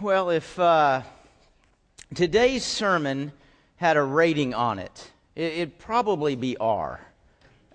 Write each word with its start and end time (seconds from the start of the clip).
Well, 0.00 0.30
if 0.30 0.56
uh, 0.60 1.02
today's 2.14 2.64
sermon 2.64 3.32
had 3.78 3.96
a 3.96 4.02
rating 4.02 4.54
on 4.54 4.78
it, 4.78 5.10
it, 5.34 5.58
would 5.58 5.78
probably 5.80 6.36
be 6.36 6.56
R. 6.56 7.00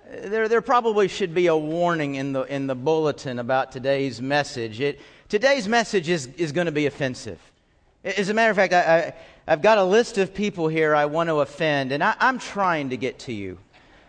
There, 0.10 0.48
there 0.48 0.62
probably 0.62 1.10
should 1.10 1.34
be 1.34 1.48
a 1.48 1.58
warning 1.58 2.16
in 2.16 2.32
the, 2.32 2.44
in 2.44 2.68
the 2.68 2.76
bulletin 2.76 3.40
about 3.40 3.74
today's 3.74 4.22
message. 4.22 4.80
It, 4.80 5.02
today's 5.28 5.68
message 5.68 6.08
is, 6.08 6.28
is 6.38 6.54
going 6.54 6.68
to 6.68 6.72
be 6.72 6.86
offensive. 6.86 7.40
As 8.06 8.30
a 8.30 8.34
matter 8.34 8.52
of 8.52 8.56
fact, 8.56 8.72
I, 8.72 9.14
I, 9.46 9.52
have 9.52 9.62
got 9.62 9.78
a 9.78 9.84
list 9.84 10.18
of 10.18 10.34
people 10.34 10.70
here 10.70 10.96
I 10.96 11.08
want 11.08 11.28
to 11.28 11.42
offend, 11.42 11.92
and 11.92 12.02
I, 12.02 12.16
am 12.22 12.40
trying 12.40 12.92
to 12.92 12.96
get 12.96 13.20
to 13.20 13.34
you. 13.34 13.58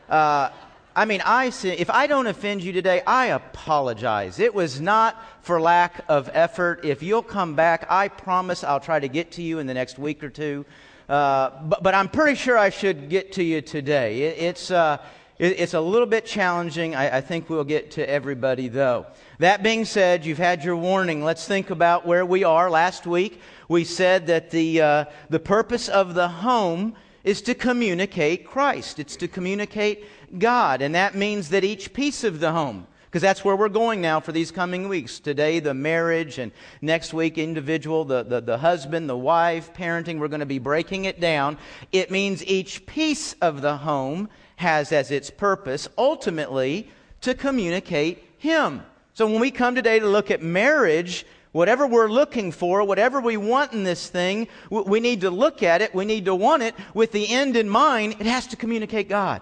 Uh, 0.08 0.50
I 0.96 1.06
mean, 1.06 1.22
I 1.24 1.46
if 1.64 1.90
I 1.90 2.06
don't 2.06 2.28
offend 2.28 2.62
you 2.62 2.72
today, 2.72 3.02
I 3.04 3.26
apologize. 3.26 4.38
It 4.38 4.54
was 4.54 4.80
not 4.80 5.20
for 5.42 5.60
lack 5.60 6.04
of 6.08 6.30
effort. 6.32 6.84
If 6.84 7.02
you'll 7.02 7.22
come 7.22 7.56
back, 7.56 7.86
I 7.90 8.06
promise 8.06 8.62
I'll 8.62 8.78
try 8.78 9.00
to 9.00 9.08
get 9.08 9.32
to 9.32 9.42
you 9.42 9.58
in 9.58 9.66
the 9.66 9.74
next 9.74 9.98
week 9.98 10.22
or 10.22 10.30
two. 10.30 10.64
Uh, 11.08 11.50
but, 11.64 11.82
but, 11.82 11.94
I'm 11.94 12.08
pretty 12.08 12.36
sure 12.36 12.56
I 12.56 12.70
should 12.70 13.10
get 13.10 13.32
to 13.32 13.42
you 13.42 13.60
today. 13.60 14.22
It, 14.22 14.38
it's, 14.38 14.70
uh, 14.70 14.98
it, 15.38 15.58
it's 15.58 15.74
a 15.74 15.80
little 15.80 16.06
bit 16.06 16.24
challenging. 16.24 16.94
I, 16.94 17.18
I 17.18 17.20
think 17.20 17.50
we'll 17.50 17.64
get 17.64 17.90
to 17.92 18.08
everybody, 18.08 18.68
though. 18.68 19.04
That 19.38 19.62
being 19.62 19.84
said, 19.84 20.24
you've 20.24 20.38
had 20.38 20.64
your 20.64 20.76
warning. 20.76 21.22
Let's 21.22 21.46
think 21.46 21.68
about 21.68 22.06
where 22.06 22.24
we 22.24 22.44
are. 22.44 22.70
Last 22.70 23.06
week, 23.06 23.42
we 23.68 23.84
said 23.84 24.28
that 24.28 24.50
the, 24.50 24.80
uh, 24.80 25.04
the 25.28 25.40
purpose 25.40 25.90
of 25.90 26.14
the 26.14 26.28
home 26.28 26.94
is 27.24 27.42
to 27.42 27.54
communicate 27.54 28.46
Christ. 28.46 28.98
It's 28.98 29.16
to 29.16 29.28
communicate 29.28 30.04
God. 30.38 30.82
And 30.82 30.94
that 30.94 31.14
means 31.14 31.48
that 31.48 31.64
each 31.64 31.92
piece 31.92 32.22
of 32.22 32.38
the 32.38 32.52
home, 32.52 32.86
because 33.06 33.22
that's 33.22 33.44
where 33.44 33.56
we're 33.56 33.68
going 33.68 34.00
now 34.00 34.20
for 34.20 34.32
these 34.32 34.50
coming 34.50 34.88
weeks. 34.88 35.18
Today, 35.20 35.58
the 35.58 35.72
marriage, 35.72 36.38
and 36.38 36.52
next 36.82 37.14
week, 37.14 37.38
individual, 37.38 38.04
the, 38.04 38.22
the, 38.22 38.40
the 38.40 38.58
husband, 38.58 39.08
the 39.08 39.16
wife, 39.16 39.72
parenting. 39.72 40.18
We're 40.18 40.28
going 40.28 40.40
to 40.40 40.46
be 40.46 40.58
breaking 40.58 41.06
it 41.06 41.18
down. 41.18 41.58
It 41.92 42.10
means 42.10 42.44
each 42.44 42.84
piece 42.86 43.34
of 43.40 43.62
the 43.62 43.78
home 43.78 44.28
has 44.56 44.92
as 44.92 45.10
its 45.10 45.30
purpose, 45.30 45.88
ultimately, 45.96 46.90
to 47.22 47.34
communicate 47.34 48.22
Him. 48.36 48.82
So 49.14 49.26
when 49.26 49.40
we 49.40 49.50
come 49.50 49.76
today 49.76 50.00
to 50.00 50.06
look 50.06 50.30
at 50.30 50.42
marriage, 50.42 51.24
whatever 51.54 51.86
we're 51.86 52.10
looking 52.10 52.50
for, 52.50 52.82
whatever 52.82 53.20
we 53.20 53.36
want 53.36 53.72
in 53.72 53.84
this 53.84 54.08
thing, 54.08 54.48
we 54.70 54.98
need 54.98 55.20
to 55.20 55.30
look 55.30 55.62
at 55.62 55.80
it, 55.80 55.94
we 55.94 56.04
need 56.04 56.24
to 56.24 56.34
want 56.34 56.64
it 56.64 56.74
with 56.92 57.12
the 57.12 57.28
end 57.28 57.56
in 57.56 57.68
mind. 57.68 58.16
It 58.18 58.26
has 58.26 58.48
to 58.48 58.56
communicate 58.56 59.08
God. 59.08 59.40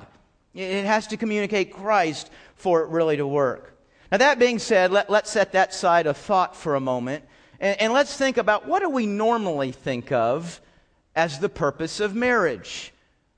It 0.54 0.84
has 0.84 1.06
to 1.06 1.16
communicate 1.16 1.72
Christ 1.72 2.30
for 2.54 2.82
it 2.82 2.90
really 2.90 3.16
to 3.16 3.26
work. 3.26 3.78
Now, 4.10 4.18
that 4.18 4.38
being 4.38 4.58
said, 4.58 4.92
let, 4.92 5.08
us 5.08 5.30
set 5.30 5.52
that 5.52 5.72
side 5.72 6.06
of 6.06 6.18
thought 6.18 6.54
for 6.54 6.74
a 6.74 6.80
moment 6.80 7.24
and, 7.58 7.80
and 7.80 7.92
let's 7.94 8.14
think 8.14 8.36
about 8.36 8.68
what 8.68 8.82
do 8.82 8.90
we 8.90 9.06
normally 9.06 9.72
think 9.72 10.12
of 10.12 10.60
as 11.16 11.38
the 11.38 11.48
purpose 11.48 11.98
of 11.98 12.14
marriage? 12.14 12.92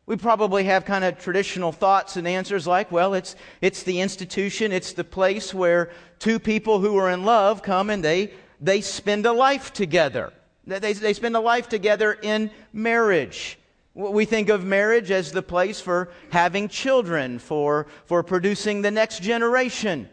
We 0.06 0.16
probably 0.16 0.64
have 0.64 0.84
kind 0.84 1.04
of 1.04 1.18
traditional 1.18 1.70
thoughts 1.70 2.16
and 2.16 2.26
answers 2.26 2.66
like, 2.66 2.90
well, 2.90 3.14
it's, 3.14 3.36
it's 3.60 3.84
the 3.84 4.00
institution, 4.00 4.72
it's 4.72 4.94
the 4.94 5.04
place 5.04 5.54
where 5.54 5.90
two 6.18 6.38
people 6.38 6.80
who 6.80 6.96
are 6.96 7.10
in 7.10 7.24
love 7.24 7.62
come 7.62 7.88
and 7.88 8.02
they, 8.02 8.32
they 8.60 8.80
spend 8.80 9.26
a 9.26 9.32
life 9.32 9.72
together. 9.72 10.32
They, 10.66 10.92
they 10.92 11.12
spend 11.12 11.36
a 11.36 11.40
life 11.40 11.68
together 11.68 12.12
in 12.12 12.50
marriage. 12.72 13.58
We 13.94 14.24
think 14.24 14.48
of 14.48 14.64
marriage 14.64 15.10
as 15.10 15.30
the 15.30 15.42
place 15.42 15.80
for 15.80 16.10
having 16.30 16.68
children, 16.68 17.38
for, 17.38 17.86
for 18.06 18.22
producing 18.22 18.82
the 18.82 18.90
next 18.90 19.22
generation. 19.22 20.08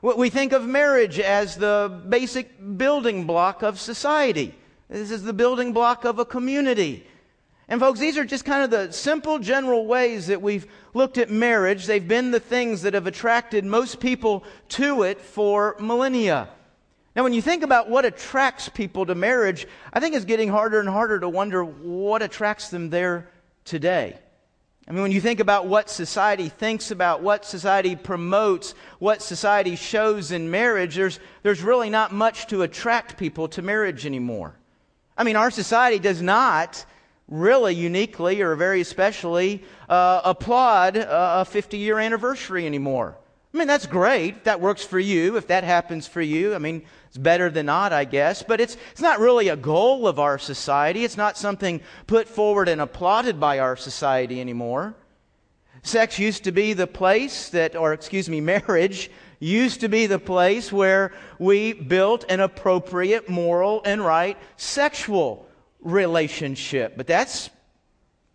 We 0.00 0.30
think 0.30 0.52
of 0.52 0.66
marriage 0.66 1.20
as 1.20 1.56
the 1.56 2.02
basic 2.08 2.76
building 2.76 3.24
block 3.24 3.62
of 3.62 3.78
society. 3.78 4.54
This 4.88 5.12
is 5.12 5.22
the 5.22 5.32
building 5.32 5.72
block 5.72 6.04
of 6.04 6.18
a 6.18 6.24
community. 6.24 7.06
And, 7.68 7.80
folks, 7.80 8.00
these 8.00 8.18
are 8.18 8.24
just 8.24 8.44
kind 8.44 8.64
of 8.64 8.70
the 8.70 8.92
simple, 8.92 9.38
general 9.38 9.86
ways 9.86 10.26
that 10.26 10.42
we've 10.42 10.66
looked 10.92 11.16
at 11.16 11.30
marriage. 11.30 11.86
They've 11.86 12.06
been 12.06 12.32
the 12.32 12.40
things 12.40 12.82
that 12.82 12.94
have 12.94 13.06
attracted 13.06 13.64
most 13.64 14.00
people 14.00 14.42
to 14.70 15.04
it 15.04 15.20
for 15.20 15.76
millennia. 15.78 16.48
Now, 17.14 17.24
when 17.24 17.34
you 17.34 17.42
think 17.42 17.62
about 17.62 17.90
what 17.90 18.04
attracts 18.04 18.68
people 18.68 19.04
to 19.06 19.14
marriage, 19.14 19.66
I 19.92 20.00
think 20.00 20.14
it's 20.14 20.24
getting 20.24 20.48
harder 20.48 20.80
and 20.80 20.88
harder 20.88 21.20
to 21.20 21.28
wonder 21.28 21.62
what 21.62 22.22
attracts 22.22 22.70
them 22.70 22.88
there 22.88 23.28
today. 23.64 24.18
I 24.88 24.92
mean, 24.92 25.02
when 25.02 25.12
you 25.12 25.20
think 25.20 25.38
about 25.38 25.66
what 25.66 25.90
society 25.90 26.48
thinks 26.48 26.90
about, 26.90 27.22
what 27.22 27.44
society 27.44 27.94
promotes, 27.96 28.74
what 28.98 29.22
society 29.22 29.76
shows 29.76 30.32
in 30.32 30.50
marriage, 30.50 30.96
there's, 30.96 31.20
there's 31.42 31.62
really 31.62 31.88
not 31.88 32.12
much 32.12 32.48
to 32.48 32.62
attract 32.62 33.16
people 33.16 33.46
to 33.48 33.62
marriage 33.62 34.06
anymore. 34.06 34.56
I 35.16 35.22
mean, 35.22 35.36
our 35.36 35.50
society 35.50 35.98
does 35.98 36.20
not 36.20 36.84
really 37.28 37.74
uniquely 37.74 38.40
or 38.40 38.56
very 38.56 38.80
especially 38.80 39.62
uh, 39.88 40.22
applaud 40.24 40.96
a 40.96 41.44
50 41.44 41.76
year 41.76 41.98
anniversary 41.98 42.66
anymore. 42.66 43.16
I 43.52 43.58
mean, 43.58 43.66
that's 43.66 43.86
great. 43.86 44.36
If 44.36 44.44
That 44.44 44.60
works 44.60 44.82
for 44.82 44.98
you. 44.98 45.36
If 45.36 45.48
that 45.48 45.64
happens 45.64 46.06
for 46.06 46.22
you, 46.22 46.54
I 46.54 46.58
mean, 46.58 46.82
it's 47.08 47.18
better 47.18 47.50
than 47.50 47.66
not, 47.66 47.92
I 47.92 48.04
guess. 48.04 48.42
But 48.42 48.60
it's, 48.60 48.76
it's 48.92 49.00
not 49.00 49.20
really 49.20 49.48
a 49.48 49.56
goal 49.56 50.08
of 50.08 50.18
our 50.18 50.38
society. 50.38 51.04
It's 51.04 51.18
not 51.18 51.36
something 51.36 51.82
put 52.06 52.28
forward 52.28 52.68
and 52.68 52.80
applauded 52.80 53.38
by 53.38 53.58
our 53.58 53.76
society 53.76 54.40
anymore. 54.40 54.94
Sex 55.82 56.18
used 56.18 56.44
to 56.44 56.52
be 56.52 56.72
the 56.72 56.86
place 56.86 57.50
that, 57.50 57.76
or 57.76 57.92
excuse 57.92 58.28
me, 58.28 58.40
marriage 58.54 59.10
used 59.38 59.80
to 59.80 59.88
be 59.88 60.06
the 60.06 60.18
place 60.18 60.72
where 60.72 61.12
we 61.38 61.74
built 61.74 62.24
an 62.30 62.40
appropriate, 62.40 63.28
moral, 63.28 63.82
and 63.84 64.02
right 64.02 64.38
sexual 64.56 65.46
relationship. 65.80 66.96
But 66.96 67.06
that's, 67.06 67.50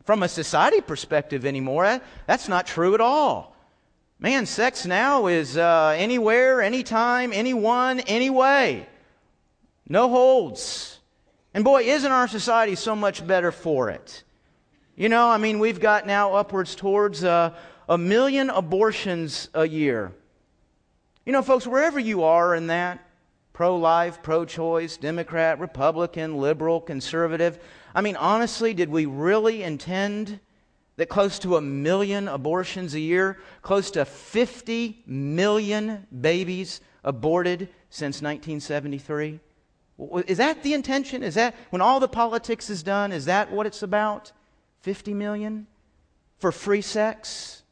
from 0.03 0.22
a 0.22 0.28
society 0.28 0.81
perspective 0.81 1.45
anymore, 1.45 2.01
that's 2.28 2.47
not 2.47 2.67
true 2.67 2.94
at 2.94 3.01
all. 3.01 3.56
Man, 4.19 4.45
sex 4.45 4.85
now 4.85 5.28
is 5.28 5.57
uh, 5.57 5.95
anywhere, 5.97 6.61
anytime, 6.61 7.31
anyone, 7.33 8.00
anyway. 8.01 8.88
No 9.88 10.09
holds. 10.09 11.00
And 11.53 11.63
boy, 11.63 11.83
isn't 11.83 12.11
our 12.11 12.28
society 12.28 12.75
so 12.75 12.95
much 12.95 13.25
better 13.25 13.51
for 13.51 13.89
it? 13.89 14.23
You 14.95 15.09
know, 15.09 15.29
I 15.29 15.38
mean, 15.38 15.59
we've 15.59 15.79
got 15.79 16.07
now 16.07 16.33
upwards 16.33 16.75
towards 16.75 17.23
uh, 17.23 17.53
a 17.88 17.97
million 17.97 18.50
abortions 18.50 19.50
a 19.53 19.67
year. 19.67 20.11
You 21.25 21.34
know, 21.34 21.41
folks, 21.41 21.67
wherever 21.67 21.99
you 21.99 22.23
are 22.23 22.55
in 22.55 22.67
that 22.67 22.99
pro 23.53 23.75
life, 23.75 24.23
pro 24.23 24.45
choice, 24.45 24.97
Democrat, 24.97 25.59
Republican, 25.59 26.38
liberal, 26.38 26.81
conservative 26.81 27.59
I 27.97 28.01
mean, 28.01 28.16
honestly, 28.16 28.75
did 28.75 28.89
we 28.89 29.07
really 29.07 29.63
intend 29.63 30.39
that 30.97 31.09
close 31.09 31.40
to 31.40 31.56
a 31.56 31.62
million 31.62 32.28
abortions 32.28 32.94
a 32.94 33.00
year, 33.00 33.38
close 33.62 33.91
to 33.91 34.03
50 34.03 35.03
million 35.06 36.06
babies 36.22 36.81
aborted 37.03 37.69
since 37.90 38.22
1973? 38.22 39.40
Is 40.28 40.38
that 40.38 40.62
the 40.63 40.74
intention? 40.74 41.24
Is 41.24 41.35
that, 41.35 41.56
when 41.69 41.81
all 41.81 42.00
the 42.00 42.08
politics 42.08 42.69
is 42.69 42.84
done, 42.84 43.12
is 43.12 43.25
that 43.25 43.52
what 43.52 43.66
it's 43.66 43.84
about? 43.84 44.31
50 44.81 45.13
million 45.13 45.68
for 46.40 46.52
free 46.52 46.81
sex? 46.81 47.64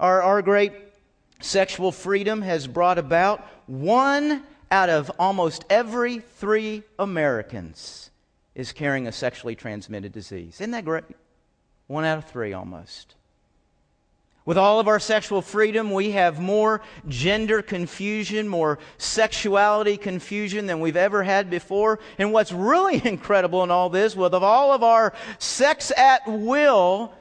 Our, 0.00 0.22
our 0.22 0.42
great 0.42 0.72
sexual 1.40 1.92
freedom 1.92 2.42
has 2.42 2.66
brought 2.66 2.98
about 2.98 3.46
one 3.66 4.42
out 4.70 4.88
of 4.90 5.10
almost 5.18 5.64
every 5.70 6.18
three 6.18 6.82
Americans 6.98 8.10
is 8.54 8.72
carrying 8.72 9.06
a 9.06 9.12
sexually 9.12 9.54
transmitted 9.54 10.12
disease. 10.12 10.60
Isn't 10.60 10.70
that 10.72 10.84
great? 10.84 11.04
One 11.86 12.04
out 12.04 12.18
of 12.18 12.24
three 12.24 12.52
almost. 12.52 13.14
With 14.46 14.58
all 14.58 14.78
of 14.78 14.88
our 14.88 15.00
sexual 15.00 15.40
freedom, 15.40 15.90
we 15.90 16.10
have 16.10 16.38
more 16.38 16.82
gender 17.08 17.62
confusion, 17.62 18.46
more 18.46 18.78
sexuality 18.98 19.96
confusion 19.96 20.66
than 20.66 20.80
we've 20.80 20.98
ever 20.98 21.22
had 21.22 21.48
before. 21.48 21.98
And 22.18 22.30
what's 22.30 22.52
really 22.52 23.00
incredible 23.08 23.64
in 23.64 23.70
all 23.70 23.88
this, 23.88 24.14
with 24.14 24.34
all 24.34 24.72
of 24.72 24.82
our 24.82 25.14
sex 25.38 25.90
at 25.96 26.28
will, 26.28 27.14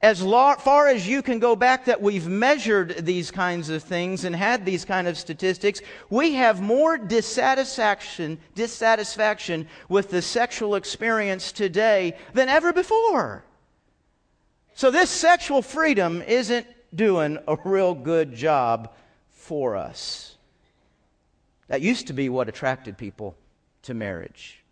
as 0.00 0.20
far 0.20 0.88
as 0.88 1.06
you 1.06 1.22
can 1.22 1.38
go 1.38 1.54
back 1.54 1.84
that 1.84 2.02
we've 2.02 2.26
measured 2.26 3.06
these 3.06 3.30
kinds 3.30 3.68
of 3.68 3.84
things 3.84 4.24
and 4.24 4.34
had 4.34 4.66
these 4.66 4.84
kind 4.84 5.06
of 5.06 5.16
statistics, 5.16 5.80
we 6.10 6.34
have 6.34 6.60
more 6.60 6.98
dissatisfaction, 6.98 8.36
dissatisfaction 8.56 9.68
with 9.88 10.10
the 10.10 10.20
sexual 10.20 10.74
experience 10.74 11.52
today 11.52 12.16
than 12.34 12.48
ever 12.48 12.72
before. 12.72 13.44
So, 14.74 14.90
this 14.90 15.10
sexual 15.10 15.62
freedom 15.62 16.22
isn't 16.22 16.66
doing 16.94 17.38
a 17.46 17.56
real 17.64 17.94
good 17.94 18.34
job 18.34 18.92
for 19.30 19.76
us. 19.76 20.36
That 21.68 21.80
used 21.80 22.08
to 22.08 22.12
be 22.12 22.28
what 22.28 22.48
attracted 22.48 22.98
people 22.98 23.36
to 23.82 23.94
marriage. 23.94 24.62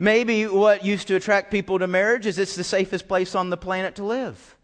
Maybe 0.00 0.46
what 0.46 0.84
used 0.84 1.08
to 1.08 1.16
attract 1.16 1.50
people 1.50 1.78
to 1.78 1.86
marriage 1.86 2.26
is 2.26 2.38
it's 2.38 2.56
the 2.56 2.64
safest 2.64 3.08
place 3.08 3.34
on 3.34 3.50
the 3.50 3.56
planet 3.56 3.94
to 3.96 4.04
live. 4.04 4.56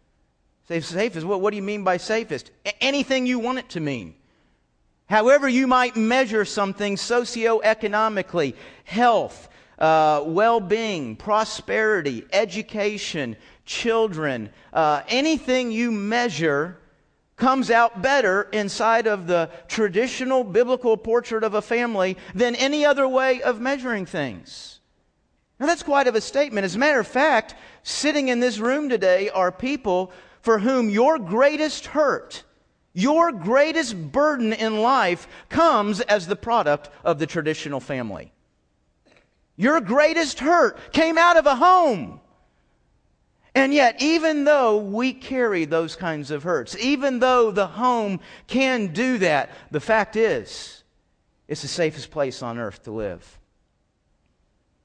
Safe, 0.67 0.85
safest, 0.85 1.25
what, 1.25 1.41
what 1.41 1.51
do 1.51 1.57
you 1.57 1.63
mean 1.63 1.83
by 1.83 1.97
safest? 1.97 2.51
A- 2.65 2.83
anything 2.83 3.25
you 3.25 3.39
want 3.39 3.59
it 3.59 3.69
to 3.69 3.79
mean. 3.79 4.15
However, 5.07 5.47
you 5.47 5.67
might 5.67 5.95
measure 5.95 6.45
something 6.45 6.95
socioeconomically, 6.95 8.55
health, 8.83 9.49
uh, 9.77 10.23
well 10.25 10.59
being, 10.59 11.15
prosperity, 11.15 12.25
education, 12.33 13.35
children, 13.65 14.49
uh, 14.73 15.01
anything 15.07 15.71
you 15.71 15.91
measure 15.91 16.77
comes 17.35 17.69
out 17.69 18.01
better 18.01 18.43
inside 18.53 19.07
of 19.07 19.27
the 19.27 19.49
traditional 19.67 20.43
biblical 20.43 20.95
portrait 20.95 21.43
of 21.43 21.53
a 21.53 21.61
family 21.61 22.17
than 22.33 22.55
any 22.55 22.85
other 22.85 23.07
way 23.07 23.41
of 23.41 23.59
measuring 23.59 24.05
things. 24.05 24.79
Now, 25.59 25.65
that's 25.65 25.83
quite 25.83 26.07
of 26.07 26.15
a 26.15 26.21
statement. 26.21 26.65
As 26.65 26.75
a 26.75 26.79
matter 26.79 26.99
of 26.99 27.07
fact, 27.07 27.55
sitting 27.83 28.27
in 28.27 28.39
this 28.39 28.59
room 28.59 28.89
today 28.89 29.29
are 29.29 29.51
people 29.51 30.11
for 30.41 30.59
whom 30.59 30.89
your 30.89 31.17
greatest 31.17 31.87
hurt, 31.87 32.43
your 32.93 33.31
greatest 33.31 34.11
burden 34.11 34.53
in 34.53 34.81
life 34.81 35.27
comes 35.49 36.01
as 36.01 36.27
the 36.27 36.35
product 36.35 36.89
of 37.03 37.19
the 37.19 37.27
traditional 37.27 37.79
family. 37.79 38.31
Your 39.57 39.79
greatest 39.79 40.39
hurt 40.39 40.91
came 40.91 41.17
out 41.17 41.37
of 41.37 41.45
a 41.45 41.55
home. 41.55 42.19
And 43.55 43.73
yet, 43.73 44.01
even 44.01 44.43
though 44.43 44.77
we 44.77 45.13
carry 45.13 45.63
those 45.63 45.95
kinds 45.95 46.29
of 46.29 46.43
hurts, 46.43 46.75
even 46.77 47.19
though 47.19 47.51
the 47.51 47.67
home 47.67 48.19
can 48.47 48.87
do 48.87 49.17
that, 49.19 49.49
the 49.71 49.79
fact 49.79 50.17
is, 50.17 50.83
it's 51.47 51.61
the 51.61 51.69
safest 51.69 52.11
place 52.11 52.43
on 52.43 52.59
earth 52.59 52.83
to 52.83 52.91
live. 52.91 53.39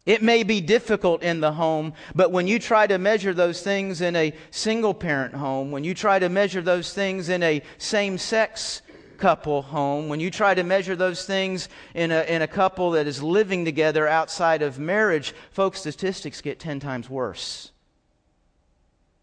It 0.06 0.22
may 0.22 0.44
be 0.44 0.60
difficult 0.60 1.22
in 1.22 1.40
the 1.40 1.52
home, 1.52 1.94
but 2.14 2.30
when 2.30 2.46
you 2.46 2.60
try 2.60 2.86
to 2.86 2.96
measure 2.96 3.34
those 3.34 3.60
things 3.60 4.00
in 4.00 4.14
a 4.14 4.32
single 4.52 4.94
parent 4.94 5.34
home, 5.34 5.72
when 5.72 5.82
you 5.82 5.92
try 5.92 6.20
to 6.20 6.28
measure 6.28 6.62
those 6.62 6.94
things 6.94 7.28
in 7.28 7.42
a 7.42 7.62
same 7.78 8.18
sex 8.18 8.82
couple 9.18 9.62
home, 9.62 10.08
when 10.08 10.20
you 10.20 10.30
try 10.30 10.54
to 10.54 10.62
measure 10.62 10.96
those 10.96 11.26
things 11.26 11.68
in 11.94 12.12
a, 12.12 12.22
in 12.22 12.40
a 12.40 12.48
couple 12.48 12.92
that 12.92 13.06
is 13.06 13.22
living 13.22 13.64
together 13.64 14.06
outside 14.08 14.62
of 14.62 14.78
marriage, 14.78 15.34
folks, 15.50 15.80
statistics 15.80 16.40
get 16.40 16.58
10 16.58 16.80
times 16.80 17.10
worse. 17.10 17.72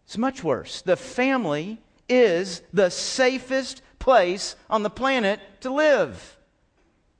It's 0.08 0.16
much 0.16 0.42
worse. 0.42 0.80
The 0.80 0.96
family 0.96 1.76
is 2.08 2.62
the 2.72 2.88
safest 2.88 3.82
place 3.98 4.56
on 4.70 4.82
the 4.82 4.88
planet 4.88 5.38
to 5.60 5.70
live. 5.70 6.38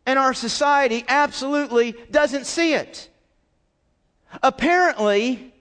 And 0.06 0.19
our 0.19 0.32
society 0.32 1.05
absolutely 1.06 1.94
doesn't 2.11 2.46
see 2.46 2.73
it. 2.73 3.11
Apparently, 4.43 5.52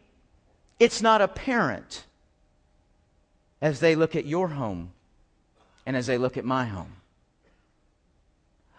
it's 0.80 1.02
not 1.02 1.22
apparent 1.22 2.06
as 3.62 3.82
they 3.82 3.96
look 3.96 4.16
at 4.16 4.26
your 4.26 4.48
home 4.48 4.94
and 5.86 5.98
as 5.98 6.08
they 6.08 6.18
look 6.18 6.38
at 6.38 6.46
my 6.46 6.64
home. 6.64 6.94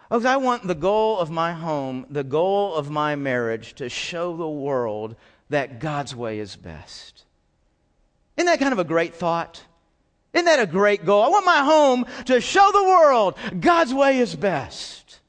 Because 0.09 0.25
I 0.25 0.37
want 0.37 0.65
the 0.65 0.73
goal 0.73 1.19
of 1.19 1.29
my 1.29 1.53
home, 1.53 2.07
the 2.09 2.23
goal 2.23 2.73
of 2.73 2.89
my 2.89 3.15
marriage, 3.15 3.75
to 3.75 3.89
show 3.89 4.35
the 4.35 4.49
world 4.49 5.15
that 5.51 5.79
God's 5.79 6.15
way 6.15 6.39
is 6.39 6.55
best. 6.55 7.25
Isn't 8.39 8.45
that 8.45 8.59
kind 8.59 8.71
of 8.71 8.79
a 8.79 8.85
great 8.85 9.15
thought? 9.15 9.61
Isn't 10.31 10.45
that 10.45 10.61
a 10.61 10.65
great 10.65 11.03
goal? 11.03 11.23
I 11.23 11.27
want 11.27 11.45
my 11.45 11.57
home 11.57 12.05
to 12.27 12.39
show 12.39 12.71
the 12.71 12.85
world 12.85 13.35
God's 13.59 13.93
way 13.93 14.19
is 14.19 14.33
best. 14.33 15.19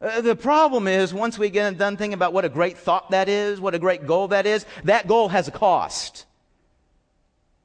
Uh, 0.00 0.22
the 0.22 0.34
problem 0.34 0.88
is, 0.88 1.12
once 1.12 1.38
we 1.38 1.50
get 1.50 1.76
done 1.76 1.98
thinking 1.98 2.14
about 2.14 2.32
what 2.32 2.46
a 2.46 2.48
great 2.48 2.78
thought 2.78 3.10
that 3.10 3.28
is, 3.28 3.60
what 3.60 3.74
a 3.74 3.78
great 3.78 4.06
goal 4.06 4.28
that 4.28 4.46
is, 4.46 4.64
that 4.84 5.06
goal 5.06 5.28
has 5.28 5.48
a 5.48 5.50
cost. 5.50 6.24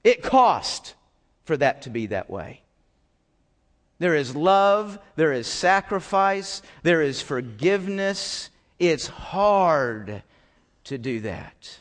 It 0.04 0.22
cost 0.22 0.96
for 1.46 1.56
that 1.56 1.84
to 1.84 1.90
be 1.90 2.08
that 2.08 2.30
way. 2.30 2.64
There 4.00 4.16
is 4.16 4.36
love, 4.36 5.00
there 5.16 5.32
is 5.32 5.48
sacrifice, 5.48 6.62
there 6.84 7.02
is 7.02 7.22
forgiveness. 7.22 8.50
It's 8.78 9.08
hard 9.08 10.22
to 10.84 10.98
do 10.98 11.22
that. 11.22 11.80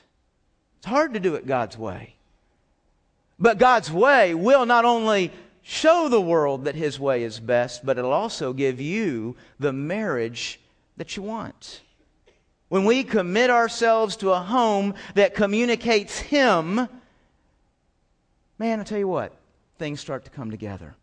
It's 0.85 0.91
hard 0.91 1.15
to 1.15 1.21
do 1.21 1.35
it 1.35 1.47
God's 1.47 1.79
way. 1.79 2.15
But 3.39 3.57
God's 3.57 3.91
way 3.91 4.35
will 4.35 4.67
not 4.67 4.85
only 4.85 5.33
show 5.63 6.11
the 6.11 6.21
world 6.21 6.67
that 6.67 6.75
His 6.75 7.01
way 7.01 7.23
is 7.23 7.41
best, 7.41 7.87
but 7.87 7.97
it'll 7.97 8.13
also 8.13 8.53
give 8.53 8.83
you 8.83 9.35
the 9.59 9.73
marriage 9.73 10.61
that 10.99 11.17
you 11.17 11.23
want. 11.23 11.81
When 12.69 12.85
we 12.85 13.03
commit 13.03 13.49
ourselves 13.49 14.15
to 14.17 14.33
a 14.33 14.41
home 14.41 14.93
that 15.15 15.35
communicates 15.35 16.19
Him, 16.19 16.87
man, 18.59 18.79
I 18.79 18.83
tell 18.83 18.99
you 18.99 19.09
what, 19.09 19.35
things 19.79 20.01
start 20.01 20.27
to 20.27 20.31
come 20.31 20.51
together. 20.51 20.95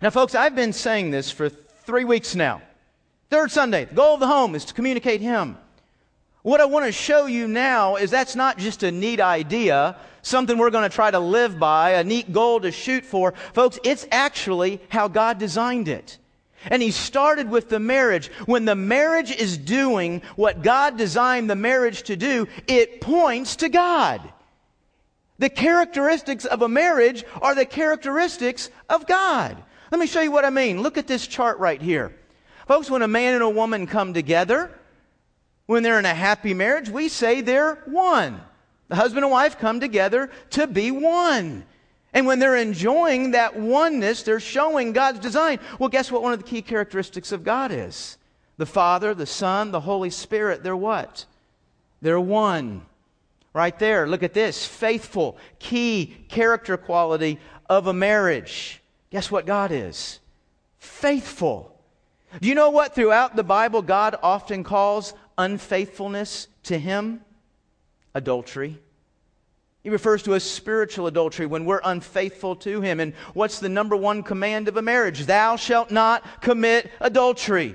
Now, 0.00 0.08
folks, 0.08 0.34
I've 0.34 0.56
been 0.56 0.72
saying 0.72 1.10
this 1.10 1.30
for 1.30 1.50
three 1.50 2.04
weeks 2.04 2.34
now. 2.34 2.62
Third 3.28 3.50
Sunday, 3.50 3.84
the 3.84 3.94
goal 3.94 4.14
of 4.14 4.20
the 4.20 4.26
home 4.28 4.54
is 4.54 4.64
to 4.64 4.72
communicate 4.72 5.20
Him. 5.20 5.58
What 6.42 6.60
I 6.60 6.64
want 6.64 6.86
to 6.86 6.92
show 6.92 7.26
you 7.26 7.46
now 7.46 7.96
is 7.96 8.10
that's 8.10 8.34
not 8.34 8.56
just 8.56 8.82
a 8.82 8.90
neat 8.90 9.20
idea, 9.20 9.96
something 10.22 10.56
we're 10.56 10.70
going 10.70 10.88
to 10.88 10.94
try 10.94 11.10
to 11.10 11.18
live 11.18 11.58
by, 11.58 11.90
a 11.92 12.04
neat 12.04 12.32
goal 12.32 12.60
to 12.60 12.72
shoot 12.72 13.04
for. 13.04 13.34
Folks, 13.52 13.78
it's 13.84 14.06
actually 14.10 14.80
how 14.88 15.08
God 15.08 15.38
designed 15.38 15.88
it. 15.88 16.16
And 16.64 16.82
He 16.82 16.90
started 16.90 17.50
with 17.50 17.68
the 17.68 17.80
marriage. 17.80 18.28
When 18.46 18.64
the 18.64 18.74
marriage 18.74 19.30
is 19.30 19.58
doing 19.58 20.22
what 20.36 20.62
God 20.62 20.96
designed 20.96 21.50
the 21.50 21.56
marriage 21.56 22.04
to 22.04 22.16
do, 22.16 22.48
it 22.66 23.00
points 23.02 23.56
to 23.56 23.68
God. 23.68 24.32
The 25.38 25.50
characteristics 25.50 26.44
of 26.44 26.62
a 26.62 26.68
marriage 26.68 27.24
are 27.40 27.54
the 27.54 27.64
characteristics 27.66 28.70
of 28.88 29.06
God. 29.06 29.62
Let 29.90 30.00
me 30.00 30.06
show 30.06 30.20
you 30.20 30.30
what 30.30 30.44
I 30.44 30.50
mean. 30.50 30.82
Look 30.82 30.96
at 30.96 31.06
this 31.06 31.26
chart 31.26 31.58
right 31.58 31.80
here. 31.80 32.14
Folks, 32.66 32.90
when 32.90 33.02
a 33.02 33.08
man 33.08 33.34
and 33.34 33.42
a 33.42 33.48
woman 33.48 33.86
come 33.86 34.14
together, 34.14 34.70
when 35.70 35.84
they're 35.84 36.00
in 36.00 36.04
a 36.04 36.12
happy 36.12 36.52
marriage, 36.52 36.88
we 36.88 37.08
say 37.08 37.42
they're 37.42 37.76
one. 37.84 38.40
The 38.88 38.96
husband 38.96 39.24
and 39.24 39.30
wife 39.30 39.56
come 39.56 39.78
together 39.78 40.28
to 40.50 40.66
be 40.66 40.90
one. 40.90 41.64
And 42.12 42.26
when 42.26 42.40
they're 42.40 42.56
enjoying 42.56 43.30
that 43.30 43.54
oneness, 43.54 44.24
they're 44.24 44.40
showing 44.40 44.92
God's 44.92 45.20
design. 45.20 45.60
Well, 45.78 45.88
guess 45.88 46.10
what 46.10 46.22
one 46.24 46.32
of 46.32 46.40
the 46.40 46.44
key 46.44 46.60
characteristics 46.60 47.30
of 47.30 47.44
God 47.44 47.70
is? 47.70 48.18
The 48.56 48.66
Father, 48.66 49.14
the 49.14 49.26
Son, 49.26 49.70
the 49.70 49.78
Holy 49.78 50.10
Spirit, 50.10 50.64
they're 50.64 50.76
what? 50.76 51.24
They're 52.02 52.18
one. 52.18 52.82
Right 53.52 53.78
there. 53.78 54.08
Look 54.08 54.24
at 54.24 54.34
this. 54.34 54.66
Faithful, 54.66 55.38
key 55.60 56.16
character 56.28 56.76
quality 56.78 57.38
of 57.68 57.86
a 57.86 57.92
marriage. 57.92 58.82
Guess 59.10 59.30
what 59.30 59.46
God 59.46 59.70
is? 59.70 60.18
Faithful. 60.78 61.80
Do 62.40 62.48
you 62.48 62.56
know 62.56 62.70
what 62.70 62.94
throughout 62.94 63.36
the 63.36 63.44
Bible 63.44 63.82
God 63.82 64.16
often 64.20 64.64
calls 64.64 65.14
unfaithfulness 65.38 66.48
to 66.64 66.78
Him? 66.78 67.20
Adultery. 68.14 68.78
He 69.82 69.90
refers 69.90 70.22
to 70.24 70.34
a 70.34 70.40
spiritual 70.40 71.06
adultery 71.06 71.46
when 71.46 71.64
we're 71.64 71.80
unfaithful 71.82 72.56
to 72.56 72.80
Him. 72.80 73.00
And 73.00 73.14
what's 73.32 73.60
the 73.60 73.68
number 73.68 73.96
one 73.96 74.22
command 74.22 74.68
of 74.68 74.76
a 74.76 74.82
marriage? 74.82 75.26
Thou 75.26 75.56
shalt 75.56 75.90
not 75.90 76.42
commit 76.42 76.90
adultery. 77.00 77.74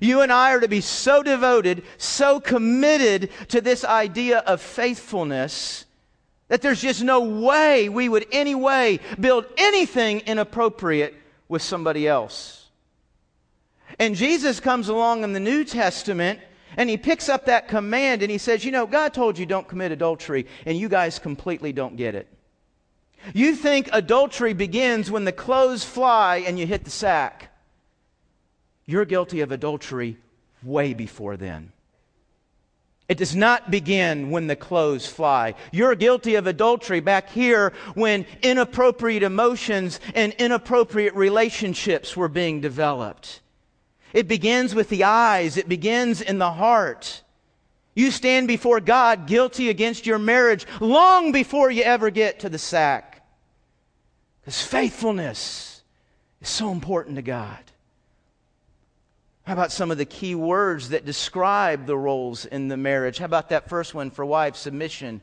You 0.00 0.22
and 0.22 0.32
I 0.32 0.52
are 0.52 0.60
to 0.60 0.68
be 0.68 0.80
so 0.80 1.22
devoted, 1.22 1.84
so 1.98 2.40
committed 2.40 3.30
to 3.48 3.60
this 3.60 3.84
idea 3.84 4.38
of 4.38 4.60
faithfulness 4.60 5.84
that 6.48 6.60
there's 6.60 6.82
just 6.82 7.02
no 7.02 7.20
way 7.20 7.88
we 7.88 8.08
would 8.08 8.26
any 8.32 8.54
way 8.54 9.00
build 9.18 9.46
anything 9.56 10.20
inappropriate 10.20 11.14
with 11.48 11.62
somebody 11.62 12.08
else. 12.08 12.66
And 13.98 14.16
Jesus 14.16 14.60
comes 14.60 14.88
along 14.88 15.24
in 15.24 15.34
the 15.34 15.40
New 15.40 15.64
Testament 15.64 16.40
and 16.76 16.88
he 16.88 16.96
picks 16.96 17.28
up 17.28 17.46
that 17.46 17.68
command 17.68 18.22
and 18.22 18.30
he 18.30 18.38
says, 18.38 18.64
You 18.64 18.72
know, 18.72 18.86
God 18.86 19.14
told 19.14 19.38
you 19.38 19.46
don't 19.46 19.68
commit 19.68 19.92
adultery, 19.92 20.46
and 20.66 20.76
you 20.76 20.88
guys 20.88 21.18
completely 21.18 21.72
don't 21.72 21.96
get 21.96 22.14
it. 22.14 22.28
You 23.34 23.54
think 23.54 23.88
adultery 23.92 24.52
begins 24.52 25.10
when 25.10 25.24
the 25.24 25.32
clothes 25.32 25.84
fly 25.84 26.38
and 26.38 26.58
you 26.58 26.66
hit 26.66 26.84
the 26.84 26.90
sack. 26.90 27.50
You're 28.84 29.04
guilty 29.04 29.40
of 29.40 29.52
adultery 29.52 30.16
way 30.62 30.92
before 30.92 31.36
then. 31.36 31.72
It 33.08 33.18
does 33.18 33.36
not 33.36 33.70
begin 33.70 34.30
when 34.30 34.46
the 34.46 34.56
clothes 34.56 35.06
fly. 35.06 35.54
You're 35.70 35.94
guilty 35.94 36.36
of 36.36 36.46
adultery 36.46 37.00
back 37.00 37.28
here 37.28 37.72
when 37.94 38.26
inappropriate 38.42 39.22
emotions 39.22 40.00
and 40.14 40.32
inappropriate 40.34 41.14
relationships 41.14 42.16
were 42.16 42.28
being 42.28 42.60
developed. 42.60 43.40
It 44.12 44.28
begins 44.28 44.74
with 44.74 44.88
the 44.88 45.04
eyes, 45.04 45.56
it 45.56 45.68
begins 45.68 46.20
in 46.20 46.38
the 46.38 46.52
heart. 46.52 47.22
You 47.94 48.10
stand 48.10 48.48
before 48.48 48.80
God 48.80 49.26
guilty 49.26 49.68
against 49.68 50.06
your 50.06 50.18
marriage 50.18 50.66
long 50.80 51.32
before 51.32 51.70
you 51.70 51.82
ever 51.82 52.10
get 52.10 52.40
to 52.40 52.48
the 52.48 52.58
sack. 52.58 53.22
Because 54.40 54.62
faithfulness 54.62 55.82
is 56.40 56.48
so 56.48 56.72
important 56.72 57.16
to 57.16 57.22
God. 57.22 57.58
How 59.44 59.54
about 59.54 59.72
some 59.72 59.90
of 59.90 59.98
the 59.98 60.04
key 60.04 60.34
words 60.34 60.90
that 60.90 61.04
describe 61.04 61.86
the 61.86 61.96
roles 61.96 62.46
in 62.46 62.68
the 62.68 62.76
marriage? 62.76 63.18
How 63.18 63.24
about 63.24 63.48
that 63.50 63.68
first 63.68 63.92
one 63.92 64.10
for 64.10 64.24
wife, 64.24 64.56
submission? 64.56 65.20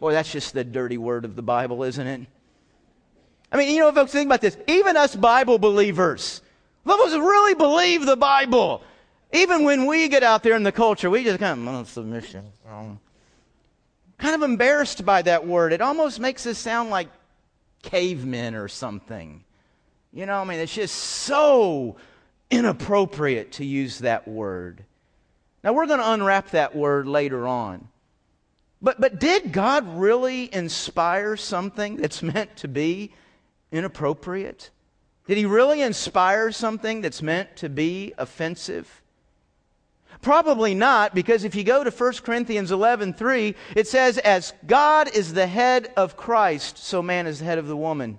Boy, 0.00 0.12
that's 0.12 0.32
just 0.32 0.54
the 0.54 0.64
dirty 0.64 0.98
word 0.98 1.24
of 1.24 1.36
the 1.36 1.42
Bible, 1.42 1.84
isn't 1.84 2.06
it? 2.06 2.26
I 3.52 3.56
mean, 3.56 3.74
you 3.74 3.80
know, 3.80 3.92
folks, 3.92 4.12
think 4.12 4.26
about 4.26 4.40
this. 4.40 4.56
Even 4.66 4.96
us 4.96 5.14
Bible 5.14 5.58
believers, 5.58 6.42
of 6.86 7.00
us 7.00 7.12
really 7.12 7.54
believe 7.54 8.06
the 8.06 8.16
Bible. 8.16 8.82
Even 9.32 9.64
when 9.64 9.86
we 9.86 10.08
get 10.08 10.22
out 10.22 10.42
there 10.42 10.56
in 10.56 10.62
the 10.62 10.72
culture, 10.72 11.08
we 11.08 11.24
just 11.24 11.38
kind 11.38 11.68
of, 11.68 11.74
oh, 11.74 11.84
submission. 11.84 12.46
Oh. 12.68 12.98
Kind 14.18 14.34
of 14.34 14.42
embarrassed 14.42 15.04
by 15.04 15.22
that 15.22 15.46
word. 15.46 15.72
It 15.72 15.80
almost 15.80 16.20
makes 16.20 16.46
us 16.46 16.58
sound 16.58 16.90
like 16.90 17.08
cavemen 17.82 18.54
or 18.54 18.68
something. 18.68 19.44
You 20.12 20.26
know, 20.26 20.40
I 20.40 20.44
mean, 20.44 20.58
it's 20.58 20.74
just 20.74 20.94
so 20.94 21.96
inappropriate 22.50 23.52
to 23.52 23.64
use 23.64 24.00
that 24.00 24.26
word. 24.26 24.84
Now, 25.62 25.72
we're 25.72 25.86
going 25.86 26.00
to 26.00 26.12
unwrap 26.12 26.50
that 26.50 26.74
word 26.74 27.06
later 27.06 27.46
on. 27.46 27.88
But, 28.82 29.00
but 29.00 29.20
did 29.20 29.52
God 29.52 29.98
really 29.98 30.52
inspire 30.52 31.36
something 31.36 31.96
that's 31.96 32.22
meant 32.22 32.56
to 32.58 32.68
be 32.68 33.12
inappropriate? 33.70 34.70
Did 35.30 35.38
he 35.38 35.46
really 35.46 35.80
inspire 35.80 36.50
something 36.50 37.02
that's 37.02 37.22
meant 37.22 37.54
to 37.58 37.68
be 37.68 38.12
offensive? 38.18 39.00
Probably 40.22 40.74
not, 40.74 41.14
because 41.14 41.44
if 41.44 41.54
you 41.54 41.62
go 41.62 41.84
to 41.84 41.90
1 41.92 42.12
Corinthians 42.24 42.72
11 42.72 43.14
3, 43.14 43.54
it 43.76 43.86
says, 43.86 44.18
As 44.18 44.52
God 44.66 45.14
is 45.14 45.32
the 45.32 45.46
head 45.46 45.92
of 45.96 46.16
Christ, 46.16 46.78
so 46.78 47.00
man 47.00 47.28
is 47.28 47.38
the 47.38 47.44
head 47.44 47.58
of 47.58 47.68
the 47.68 47.76
woman. 47.76 48.18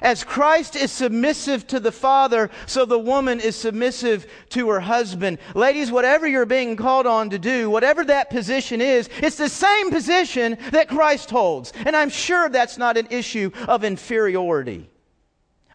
As 0.00 0.24
Christ 0.24 0.74
is 0.74 0.90
submissive 0.90 1.66
to 1.66 1.78
the 1.78 1.92
Father, 1.92 2.48
so 2.64 2.86
the 2.86 2.98
woman 2.98 3.38
is 3.38 3.54
submissive 3.54 4.26
to 4.48 4.70
her 4.70 4.80
husband. 4.80 5.36
Ladies, 5.54 5.92
whatever 5.92 6.26
you're 6.26 6.46
being 6.46 6.74
called 6.74 7.06
on 7.06 7.28
to 7.28 7.38
do, 7.38 7.68
whatever 7.68 8.02
that 8.02 8.30
position 8.30 8.80
is, 8.80 9.10
it's 9.18 9.36
the 9.36 9.50
same 9.50 9.90
position 9.90 10.56
that 10.70 10.88
Christ 10.88 11.28
holds. 11.28 11.74
And 11.84 11.94
I'm 11.94 12.08
sure 12.08 12.48
that's 12.48 12.78
not 12.78 12.96
an 12.96 13.08
issue 13.10 13.50
of 13.66 13.84
inferiority. 13.84 14.88